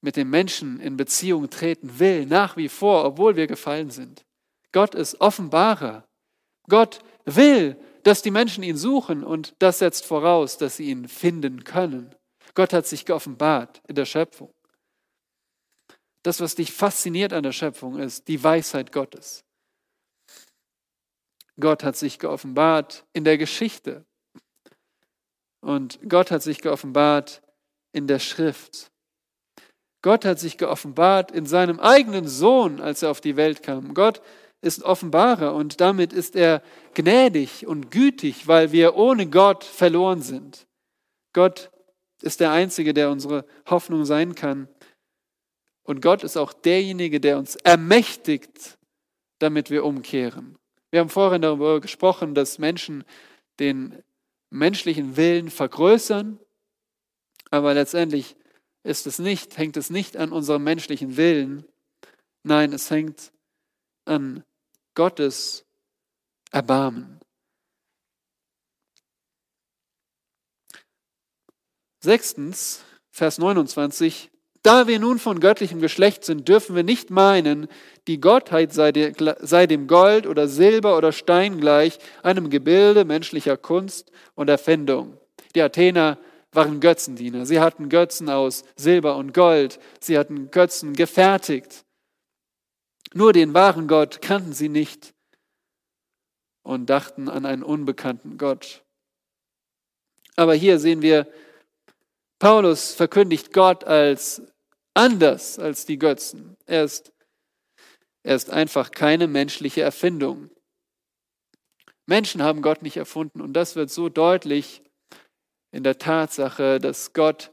mit 0.00 0.16
dem 0.16 0.30
Menschen 0.30 0.80
in 0.80 0.96
Beziehung 0.96 1.50
treten 1.50 1.98
will, 1.98 2.26
nach 2.26 2.56
wie 2.56 2.68
vor, 2.68 3.04
obwohl 3.04 3.36
wir 3.36 3.46
gefallen 3.46 3.90
sind. 3.90 4.24
Gott 4.72 4.94
ist 4.94 5.20
Offenbarer. 5.20 6.06
Gott 6.68 7.00
will, 7.24 7.76
dass 8.06 8.22
die 8.22 8.30
Menschen 8.30 8.62
ihn 8.62 8.76
suchen 8.76 9.24
und 9.24 9.56
das 9.58 9.80
setzt 9.80 10.06
voraus, 10.06 10.58
dass 10.58 10.76
sie 10.76 10.90
ihn 10.90 11.08
finden 11.08 11.64
können. 11.64 12.14
Gott 12.54 12.72
hat 12.72 12.86
sich 12.86 13.04
geoffenbart 13.04 13.82
in 13.88 13.96
der 13.96 14.04
Schöpfung. 14.04 14.54
Das, 16.22 16.40
was 16.40 16.54
dich 16.54 16.72
fasziniert 16.72 17.32
an 17.32 17.42
der 17.42 17.50
Schöpfung, 17.50 17.98
ist 17.98 18.28
die 18.28 18.44
Weisheit 18.44 18.92
Gottes. 18.92 19.44
Gott 21.58 21.82
hat 21.82 21.96
sich 21.96 22.20
geoffenbart 22.20 23.04
in 23.12 23.24
der 23.24 23.38
Geschichte. 23.38 24.04
Und 25.60 25.98
Gott 26.08 26.30
hat 26.30 26.44
sich 26.44 26.60
geoffenbart 26.60 27.42
in 27.90 28.06
der 28.06 28.20
Schrift. 28.20 28.92
Gott 30.02 30.24
hat 30.24 30.38
sich 30.38 30.58
geoffenbart 30.58 31.32
in 31.32 31.44
seinem 31.44 31.80
eigenen 31.80 32.28
Sohn, 32.28 32.80
als 32.80 33.02
er 33.02 33.10
auf 33.10 33.20
die 33.20 33.34
Welt 33.34 33.64
kam. 33.64 33.94
Gott 33.94 34.22
ist 34.60 34.82
Offenbarer 34.82 35.54
und 35.54 35.80
damit 35.80 36.12
ist 36.12 36.34
er 36.36 36.62
gnädig 36.94 37.66
und 37.66 37.90
gütig, 37.90 38.48
weil 38.48 38.72
wir 38.72 38.96
ohne 38.96 39.28
Gott 39.28 39.64
verloren 39.64 40.22
sind. 40.22 40.66
Gott 41.32 41.70
ist 42.22 42.40
der 42.40 42.50
Einzige, 42.52 42.94
der 42.94 43.10
unsere 43.10 43.44
Hoffnung 43.68 44.04
sein 44.04 44.34
kann. 44.34 44.68
Und 45.82 46.00
Gott 46.02 46.24
ist 46.24 46.36
auch 46.36 46.52
derjenige, 46.52 47.20
der 47.20 47.38
uns 47.38 47.56
ermächtigt, 47.56 48.78
damit 49.38 49.70
wir 49.70 49.84
umkehren. 49.84 50.56
Wir 50.90 51.00
haben 51.00 51.10
vorhin 51.10 51.42
darüber 51.42 51.80
gesprochen, 51.80 52.34
dass 52.34 52.58
Menschen 52.58 53.04
den 53.60 54.02
menschlichen 54.50 55.16
Willen 55.16 55.50
vergrößern, 55.50 56.40
aber 57.50 57.74
letztendlich 57.74 58.36
ist 58.82 59.06
es 59.06 59.18
nicht, 59.18 59.58
hängt 59.58 59.76
es 59.76 59.90
nicht 59.90 60.16
an 60.16 60.32
unserem 60.32 60.64
menschlichen 60.64 61.16
Willen. 61.16 61.64
Nein, 62.42 62.72
es 62.72 62.90
hängt 62.90 63.32
an 64.04 64.44
Gottes 64.96 65.64
Erbarmen. 66.50 67.20
Sechstens, 72.02 72.82
Vers 73.12 73.38
29, 73.38 74.30
da 74.62 74.88
wir 74.88 74.98
nun 74.98 75.20
von 75.20 75.38
göttlichem 75.38 75.80
Geschlecht 75.80 76.24
sind, 76.24 76.48
dürfen 76.48 76.74
wir 76.74 76.82
nicht 76.82 77.10
meinen, 77.10 77.68
die 78.08 78.20
Gottheit 78.20 78.72
sei, 78.72 78.90
dem 78.90 79.86
Gold 79.86 80.26
oder 80.26 80.48
Silber 80.48 80.96
oder 80.96 81.12
Stein 81.12 81.60
gleich, 81.60 81.98
einem 82.24 82.50
Gebilde 82.50 83.04
menschlicher 83.04 83.56
Kunst 83.56 84.10
und 84.34 84.48
Erfindung. 84.48 85.18
Die 85.54 85.62
Athener 85.62 86.18
waren 86.52 86.80
Götzendiener. 86.80 87.46
Sie 87.46 87.60
hatten 87.60 87.88
Götzen 87.88 88.28
aus 88.28 88.64
Silber 88.74 89.16
und 89.16 89.34
Gold. 89.34 89.78
Sie 90.00 90.18
hatten 90.18 90.50
Götzen 90.50 90.94
gefertigt. 90.94 91.85
Nur 93.16 93.32
den 93.32 93.54
wahren 93.54 93.88
Gott 93.88 94.20
kannten 94.20 94.52
sie 94.52 94.68
nicht 94.68 95.14
und 96.62 96.90
dachten 96.90 97.30
an 97.30 97.46
einen 97.46 97.62
unbekannten 97.62 98.36
Gott. 98.36 98.84
Aber 100.36 100.52
hier 100.52 100.78
sehen 100.78 101.00
wir, 101.00 101.26
Paulus 102.38 102.92
verkündigt 102.92 103.54
Gott 103.54 103.84
als 103.84 104.42
anders 104.92 105.58
als 105.58 105.86
die 105.86 105.98
Götzen. 105.98 106.58
Er 106.66 106.84
ist, 106.84 107.10
er 108.22 108.36
ist 108.36 108.50
einfach 108.50 108.90
keine 108.90 109.28
menschliche 109.28 109.80
Erfindung. 109.80 110.50
Menschen 112.04 112.42
haben 112.42 112.60
Gott 112.60 112.82
nicht 112.82 112.98
erfunden 112.98 113.40
und 113.40 113.54
das 113.54 113.76
wird 113.76 113.88
so 113.88 114.10
deutlich 114.10 114.82
in 115.70 115.84
der 115.84 115.96
Tatsache, 115.96 116.80
dass 116.80 117.14
Gott 117.14 117.50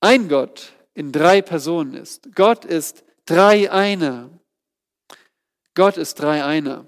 ein 0.00 0.28
Gott 0.28 0.72
in 0.92 1.12
drei 1.12 1.40
Personen 1.40 1.94
ist. 1.94 2.34
Gott 2.34 2.64
ist 2.64 3.04
drei 3.26 3.70
einer. 3.70 4.41
Gott 5.74 5.96
ist 5.96 6.14
drei 6.16 6.44
einer. 6.44 6.86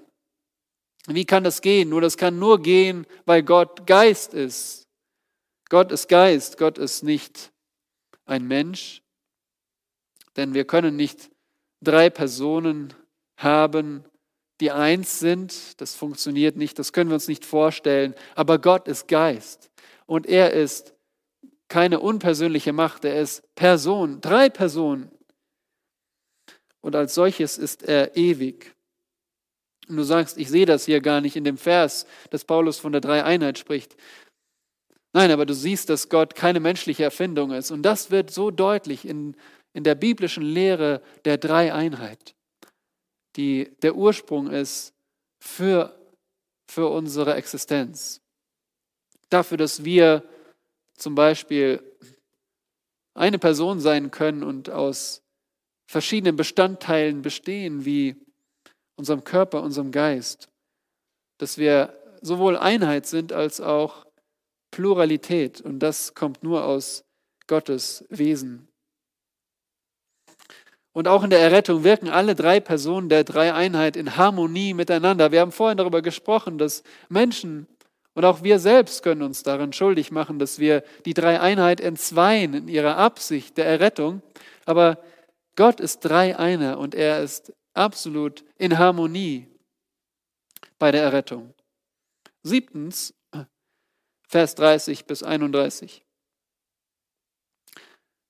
Wie 1.07 1.25
kann 1.25 1.43
das 1.43 1.61
gehen? 1.61 1.89
Nur 1.89 2.01
das 2.01 2.17
kann 2.17 2.39
nur 2.39 2.61
gehen, 2.61 3.05
weil 3.25 3.43
Gott 3.43 3.85
Geist 3.85 4.33
ist. 4.33 4.87
Gott 5.69 5.91
ist 5.91 6.07
Geist, 6.07 6.57
Gott 6.57 6.77
ist 6.77 7.03
nicht 7.03 7.51
ein 8.25 8.47
Mensch. 8.47 9.01
Denn 10.35 10.53
wir 10.53 10.65
können 10.65 10.95
nicht 10.95 11.29
drei 11.81 12.09
Personen 12.09 12.93
haben, 13.37 14.03
die 14.59 14.71
eins 14.71 15.19
sind. 15.19 15.79
Das 15.81 15.95
funktioniert 15.95 16.55
nicht, 16.55 16.77
das 16.79 16.93
können 16.93 17.09
wir 17.09 17.15
uns 17.15 17.27
nicht 17.27 17.45
vorstellen. 17.45 18.15
Aber 18.35 18.59
Gott 18.59 18.87
ist 18.87 19.07
Geist 19.07 19.69
und 20.05 20.25
er 20.25 20.53
ist 20.53 20.93
keine 21.67 21.99
unpersönliche 21.99 22.73
Macht, 22.73 23.05
er 23.05 23.19
ist 23.19 23.43
Person, 23.55 24.21
drei 24.21 24.49
Personen. 24.49 25.11
Und 26.85 26.95
als 26.95 27.15
solches 27.15 27.57
ist 27.57 27.83
er 27.83 28.15
ewig. 28.15 28.75
Und 29.87 29.97
du 29.97 30.03
sagst, 30.03 30.37
ich 30.37 30.49
sehe 30.49 30.65
das 30.65 30.85
hier 30.85 31.01
gar 31.01 31.21
nicht 31.21 31.35
in 31.35 31.43
dem 31.43 31.57
Vers, 31.57 32.05
dass 32.29 32.45
Paulus 32.45 32.79
von 32.79 32.91
der 32.91 33.01
Dreieinheit 33.01 33.57
spricht. 33.57 33.95
Nein, 35.13 35.31
aber 35.31 35.45
du 35.45 35.53
siehst, 35.53 35.89
dass 35.89 36.09
Gott 36.09 36.35
keine 36.35 36.59
menschliche 36.59 37.03
Erfindung 37.03 37.51
ist. 37.51 37.71
Und 37.71 37.83
das 37.83 38.11
wird 38.11 38.31
so 38.31 38.51
deutlich 38.51 39.05
in 39.05 39.35
in 39.75 39.83
der 39.83 39.95
biblischen 39.95 40.43
Lehre 40.43 41.01
der 41.25 41.37
Dreieinheit, 41.37 42.33
die 43.35 43.75
der 43.81 43.93
Ursprung 43.95 44.49
ist 44.49 44.93
für, 45.37 45.99
für 46.71 46.87
unsere 46.87 47.35
Existenz. 47.35 48.21
Dafür, 49.29 49.57
dass 49.57 49.83
wir 49.83 50.23
zum 50.95 51.13
Beispiel 51.13 51.83
eine 53.15 53.37
Person 53.37 53.81
sein 53.81 54.11
können 54.11 54.43
und 54.43 54.69
aus 54.69 55.21
verschiedenen 55.87 56.35
Bestandteilen 56.35 57.21
bestehen, 57.21 57.85
wie 57.85 58.15
unserem 58.95 59.23
Körper, 59.23 59.61
unserem 59.61 59.91
Geist. 59.91 60.49
Dass 61.37 61.57
wir 61.57 61.93
sowohl 62.21 62.57
Einheit 62.57 63.05
sind 63.05 63.33
als 63.33 63.61
auch 63.61 64.05
Pluralität. 64.71 65.61
Und 65.61 65.79
das 65.79 66.13
kommt 66.15 66.43
nur 66.43 66.65
aus 66.65 67.03
Gottes 67.47 68.05
Wesen. 68.09 68.67
Und 70.93 71.09
auch 71.09 71.23
in 71.23 71.29
der 71.29 71.39
Errettung 71.39 71.83
wirken 71.83 72.07
alle 72.07 72.35
drei 72.35 72.61
Personen 72.61 73.09
der 73.09 73.25
Dreieinheit 73.25 73.97
in 73.97 74.15
Harmonie 74.15 74.73
miteinander. 74.73 75.31
Wir 75.31 75.41
haben 75.41 75.51
vorhin 75.51 75.77
darüber 75.77 76.01
gesprochen, 76.01 76.57
dass 76.57 76.83
Menschen 77.09 77.67
und 78.15 78.23
auch 78.23 78.43
wir 78.43 78.59
selbst 78.59 79.03
können 79.03 79.21
uns 79.21 79.43
daran 79.43 79.73
schuldig 79.73 80.09
machen, 80.09 80.39
dass 80.39 80.57
wir 80.57 80.83
die 81.05 81.13
Dreieinheit 81.13 81.81
entzweien 81.81 82.53
in 82.53 82.67
ihrer 82.69 82.95
Absicht 82.95 83.57
der 83.57 83.65
Errettung. 83.65 84.21
Aber 84.65 84.99
Gott 85.55 85.79
ist 85.79 86.01
Dreieiner 86.01 86.77
und 86.77 86.93
er 86.93 87.23
ist 87.23 87.53
absolut 87.73 88.43
in 88.57 88.77
Harmonie 88.77 89.47
bei 90.77 90.91
der 90.91 91.03
Errettung. 91.03 91.53
Siebtens, 92.43 93.13
Vers 94.27 94.55
30 94.55 95.05
bis 95.05 95.23
31. 95.23 96.03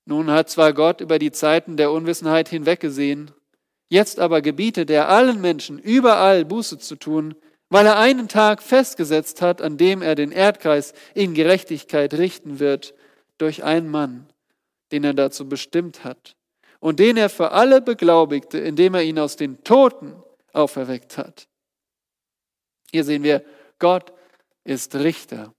Nun 0.04 0.30
hat 0.30 0.50
zwar 0.50 0.72
Gott 0.72 1.00
über 1.00 1.18
die 1.18 1.32
Zeiten 1.32 1.76
der 1.76 1.90
Unwissenheit 1.90 2.48
hinweggesehen, 2.48 3.32
jetzt 3.88 4.20
aber 4.20 4.40
gebietet 4.40 4.88
er 4.90 5.08
allen 5.08 5.40
Menschen 5.40 5.80
überall 5.80 6.44
Buße 6.44 6.78
zu 6.78 6.94
tun, 6.94 7.34
weil 7.70 7.86
er 7.86 7.98
einen 7.98 8.28
Tag 8.28 8.62
festgesetzt 8.62 9.42
hat, 9.42 9.60
an 9.60 9.76
dem 9.76 10.00
er 10.00 10.14
den 10.14 10.30
Erdkreis 10.30 10.92
in 11.14 11.34
Gerechtigkeit 11.34 12.14
richten 12.14 12.60
wird 12.60 12.94
durch 13.38 13.64
einen 13.64 13.88
Mann, 13.88 14.28
den 14.92 15.02
er 15.02 15.14
dazu 15.14 15.48
bestimmt 15.48 16.04
hat 16.04 16.35
und 16.86 17.00
den 17.00 17.16
er 17.16 17.28
für 17.28 17.50
alle 17.50 17.82
beglaubigte, 17.82 18.58
indem 18.58 18.94
er 18.94 19.02
ihn 19.02 19.18
aus 19.18 19.34
den 19.34 19.64
Toten 19.64 20.22
auferweckt 20.52 21.18
hat. 21.18 21.48
Hier 22.92 23.02
sehen 23.02 23.24
wir, 23.24 23.44
Gott 23.80 24.12
ist 24.62 24.94
Richter. 24.94 25.52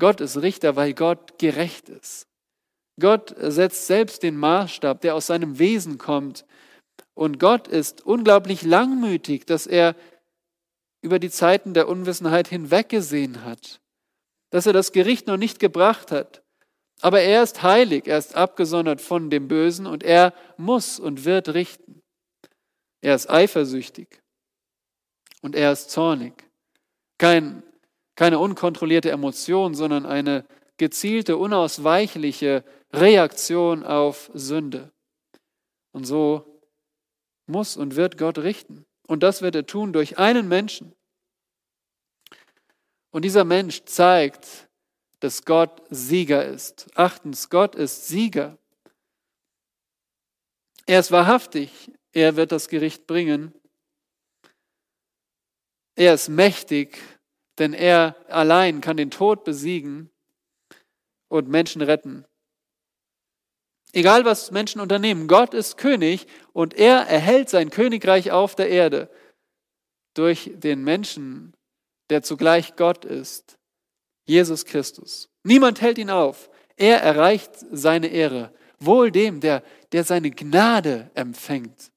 Gott 0.00 0.22
ist 0.22 0.38
Richter, 0.38 0.74
weil 0.74 0.94
Gott 0.94 1.38
gerecht 1.38 1.90
ist. 1.90 2.26
Gott 2.98 3.34
setzt 3.36 3.88
selbst 3.88 4.22
den 4.22 4.38
Maßstab, 4.38 5.02
der 5.02 5.16
aus 5.16 5.26
seinem 5.26 5.58
Wesen 5.58 5.98
kommt. 5.98 6.46
Und 7.12 7.38
Gott 7.38 7.68
ist 7.68 8.06
unglaublich 8.06 8.62
langmütig, 8.62 9.44
dass 9.44 9.66
er 9.66 9.94
über 11.02 11.18
die 11.18 11.28
Zeiten 11.28 11.74
der 11.74 11.88
Unwissenheit 11.88 12.48
hinweggesehen 12.48 13.44
hat, 13.44 13.82
dass 14.48 14.64
er 14.64 14.72
das 14.72 14.92
Gericht 14.92 15.26
noch 15.26 15.36
nicht 15.36 15.58
gebracht 15.58 16.10
hat. 16.10 16.42
Aber 17.00 17.20
er 17.20 17.42
ist 17.42 17.62
heilig, 17.62 18.06
er 18.06 18.18
ist 18.18 18.34
abgesondert 18.34 19.00
von 19.00 19.30
dem 19.30 19.48
Bösen 19.48 19.86
und 19.86 20.02
er 20.02 20.32
muss 20.56 20.98
und 20.98 21.24
wird 21.24 21.50
richten. 21.50 22.02
Er 23.02 23.14
ist 23.14 23.28
eifersüchtig 23.28 24.22
und 25.42 25.54
er 25.54 25.72
ist 25.72 25.90
zornig. 25.90 26.32
Kein, 27.18 27.62
keine 28.16 28.38
unkontrollierte 28.38 29.10
Emotion, 29.10 29.74
sondern 29.74 30.06
eine 30.06 30.46
gezielte, 30.78 31.36
unausweichliche 31.36 32.64
Reaktion 32.92 33.84
auf 33.84 34.30
Sünde. 34.34 34.90
Und 35.92 36.04
so 36.04 36.60
muss 37.46 37.76
und 37.76 37.96
wird 37.96 38.18
Gott 38.18 38.38
richten. 38.38 38.84
Und 39.06 39.22
das 39.22 39.42
wird 39.42 39.54
er 39.54 39.66
tun 39.66 39.92
durch 39.92 40.18
einen 40.18 40.48
Menschen. 40.48 40.94
Und 43.10 43.24
dieser 43.24 43.44
Mensch 43.44 43.84
zeigt, 43.84 44.65
dass 45.20 45.44
Gott 45.44 45.82
Sieger 45.90 46.44
ist. 46.44 46.86
Achtens, 46.94 47.48
Gott 47.50 47.74
ist 47.74 48.08
Sieger. 48.08 48.58
Er 50.86 51.00
ist 51.00 51.10
wahrhaftig, 51.10 51.90
er 52.12 52.36
wird 52.36 52.52
das 52.52 52.68
Gericht 52.68 53.06
bringen. 53.06 53.52
Er 55.96 56.14
ist 56.14 56.28
mächtig, 56.28 56.98
denn 57.58 57.72
er 57.72 58.16
allein 58.28 58.80
kann 58.80 58.96
den 58.96 59.10
Tod 59.10 59.44
besiegen 59.44 60.10
und 61.28 61.48
Menschen 61.48 61.82
retten. 61.82 62.24
Egal 63.92 64.24
was 64.26 64.50
Menschen 64.50 64.80
unternehmen, 64.80 65.26
Gott 65.26 65.54
ist 65.54 65.78
König 65.78 66.26
und 66.52 66.74
er 66.74 67.08
erhält 67.08 67.48
sein 67.48 67.70
Königreich 67.70 68.30
auf 68.30 68.54
der 68.54 68.68
Erde 68.68 69.10
durch 70.14 70.50
den 70.54 70.84
Menschen, 70.84 71.54
der 72.10 72.22
zugleich 72.22 72.76
Gott 72.76 73.04
ist, 73.04 73.55
Jesus 74.26 74.64
Christus. 74.64 75.30
Niemand 75.42 75.80
hält 75.80 75.98
ihn 75.98 76.10
auf. 76.10 76.50
Er 76.76 77.00
erreicht 77.02 77.52
seine 77.72 78.08
Ehre. 78.08 78.52
Wohl 78.78 79.10
dem, 79.10 79.40
der, 79.40 79.62
der 79.92 80.04
seine 80.04 80.30
Gnade 80.30 81.10
empfängt. 81.14 81.90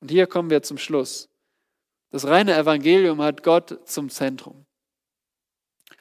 Und 0.00 0.10
hier 0.10 0.26
kommen 0.26 0.50
wir 0.50 0.62
zum 0.62 0.78
Schluss. 0.78 1.28
Das 2.10 2.26
reine 2.26 2.56
Evangelium 2.56 3.20
hat 3.20 3.42
Gott 3.42 3.88
zum 3.88 4.10
Zentrum. 4.10 4.66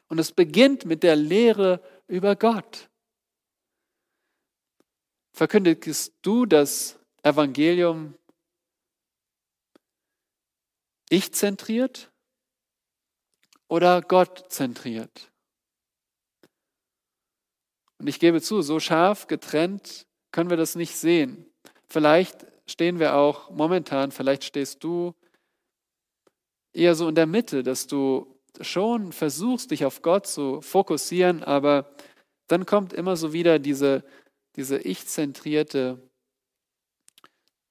Und 0.07 0.19
es 0.19 0.31
beginnt 0.31 0.85
mit 0.85 1.03
der 1.03 1.15
Lehre 1.15 1.81
über 2.07 2.35
Gott. 2.35 2.89
Verkündigst 5.33 6.13
du 6.21 6.45
das 6.45 6.99
Evangelium 7.23 8.15
ich-zentriert 11.09 12.11
oder 13.69 14.01
Gott 14.01 14.51
zentriert. 14.51 15.31
Und 17.99 18.07
ich 18.07 18.19
gebe 18.19 18.41
zu, 18.41 18.61
so 18.61 18.79
scharf 18.79 19.27
getrennt 19.27 20.05
können 20.31 20.49
wir 20.49 20.57
das 20.57 20.75
nicht 20.75 20.95
sehen. 20.95 21.45
Vielleicht 21.87 22.45
stehen 22.67 22.99
wir 22.99 23.15
auch 23.15 23.49
momentan, 23.49 24.11
vielleicht 24.11 24.43
stehst 24.43 24.83
du 24.83 25.15
eher 26.73 26.95
so 26.95 27.07
in 27.09 27.15
der 27.15 27.25
Mitte, 27.25 27.63
dass 27.63 27.87
du 27.87 28.39
schon 28.61 29.11
versuchst, 29.11 29.71
dich 29.71 29.85
auf 29.85 30.01
Gott 30.01 30.27
zu 30.27 30.61
fokussieren, 30.61 31.43
aber 31.43 31.93
dann 32.47 32.65
kommt 32.65 32.93
immer 32.93 33.15
so 33.15 33.33
wieder 33.33 33.59
diese, 33.59 34.03
diese 34.55 34.77
ich-zentrierte, 34.77 35.99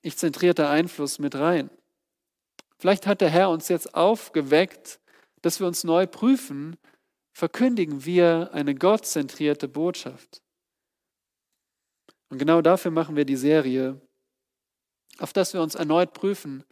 ich-zentrierte 0.03 0.69
Einfluss 0.69 1.19
mit 1.19 1.35
rein. 1.35 1.71
Vielleicht 2.79 3.07
hat 3.07 3.21
der 3.21 3.31
Herr 3.31 3.51
uns 3.51 3.69
jetzt 3.69 3.95
aufgeweckt, 3.95 5.01
dass 5.43 5.61
wir 5.61 5.67
uns 5.67 5.85
neu 5.85 6.07
prüfen, 6.07 6.77
verkündigen 7.33 8.05
wir 8.05 8.51
eine 8.53 8.75
gottzentrierte 8.75 9.69
Botschaft. 9.69 10.43
Und 12.31 12.39
genau 12.39 12.61
dafür 12.61 12.91
machen 12.91 13.17
wir 13.17 13.25
die 13.25 13.37
Serie, 13.37 14.01
auf 15.19 15.33
dass 15.33 15.55
wir 15.55 15.63
uns 15.63 15.75
erneut 15.75 16.13
prüfen, 16.13 16.65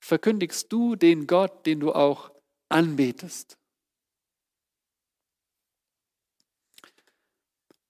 verkündigst 0.00 0.72
du 0.72 0.94
den 0.96 1.26
Gott, 1.26 1.66
den 1.66 1.80
du 1.80 1.92
auch 1.92 2.30
anbetest. 2.68 3.58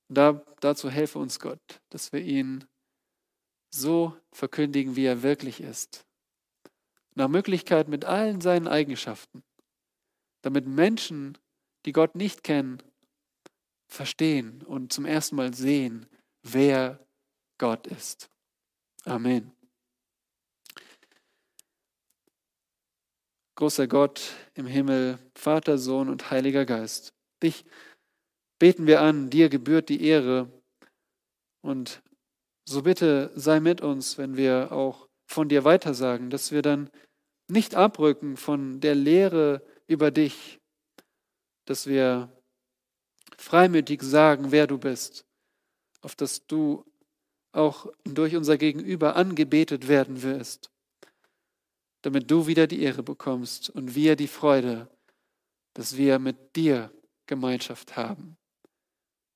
Da, 0.09 0.44
dazu 0.61 0.90
helfe 0.90 1.18
uns 1.18 1.40
Gott, 1.40 1.81
dass 1.90 2.12
wir 2.12 2.20
ihn 2.20 2.64
so 3.70 4.16
verkündigen, 4.33 4.94
wie 4.94 5.07
er 5.07 5.22
wirklich 5.22 5.61
ist. 5.61 6.07
Nach 7.14 7.29
Möglichkeit 7.29 7.88
mit 7.88 8.05
allen 8.05 8.40
seinen 8.40 8.68
Eigenschaften 8.68 9.42
damit 10.44 10.66
Menschen, 10.66 11.38
die 11.87 11.92
Gott 11.92 12.14
nicht 12.14 12.44
kennen, 12.44 12.83
verstehen 13.88 14.62
und 14.62 14.92
zum 14.92 15.06
ersten 15.06 15.37
Mal 15.37 15.54
sehen, 15.54 16.06
wer 16.42 16.98
Gott 17.58 17.87
ist. 17.87 18.29
Amen. 19.04 19.52
Großer 23.56 23.87
Gott 23.87 24.35
im 24.54 24.66
Himmel, 24.66 25.18
Vater, 25.35 25.79
Sohn 25.79 26.08
und 26.08 26.31
Heiliger 26.31 26.66
Geist, 26.66 27.14
dich 27.42 27.64
beten 28.58 28.87
wir 28.87 29.00
an, 29.00 29.31
dir 29.31 29.48
gebührt 29.48 29.88
die 29.88 30.02
Ehre 30.02 30.50
und 31.62 32.02
so 32.66 32.83
bitte 32.83 33.31
sei 33.35 33.60
mit 33.60 33.81
uns, 33.81 34.18
wenn 34.18 34.37
wir 34.37 34.73
auch 34.73 35.08
von 35.27 35.48
dir 35.48 35.64
weitersagen, 35.64 36.31
dass 36.31 36.50
wir 36.50 36.62
dann 36.62 36.90
nicht 37.48 37.75
abrücken 37.75 38.37
von 38.37 38.81
der 38.81 38.94
Lehre, 38.94 39.62
über 39.87 40.10
dich, 40.10 40.60
dass 41.66 41.87
wir 41.87 42.30
freimütig 43.37 44.02
sagen, 44.02 44.52
wer 44.52 44.66
du 44.66 44.78
bist, 44.78 45.26
auf 46.00 46.14
dass 46.14 46.46
du 46.46 46.85
auch 47.52 47.87
durch 48.04 48.37
unser 48.37 48.58
Gegenüber 48.58 49.16
angebetet 49.16 49.88
werden 49.88 50.22
wirst, 50.22 50.70
damit 52.02 52.30
du 52.30 52.46
wieder 52.46 52.66
die 52.66 52.82
Ehre 52.82 53.02
bekommst 53.02 53.70
und 53.70 53.94
wir 53.94 54.16
die 54.16 54.28
Freude, 54.28 54.90
dass 55.74 55.96
wir 55.96 56.18
mit 56.18 56.56
dir 56.56 56.92
Gemeinschaft 57.26 57.96
haben. 57.96 58.37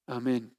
Amen. 0.07 0.58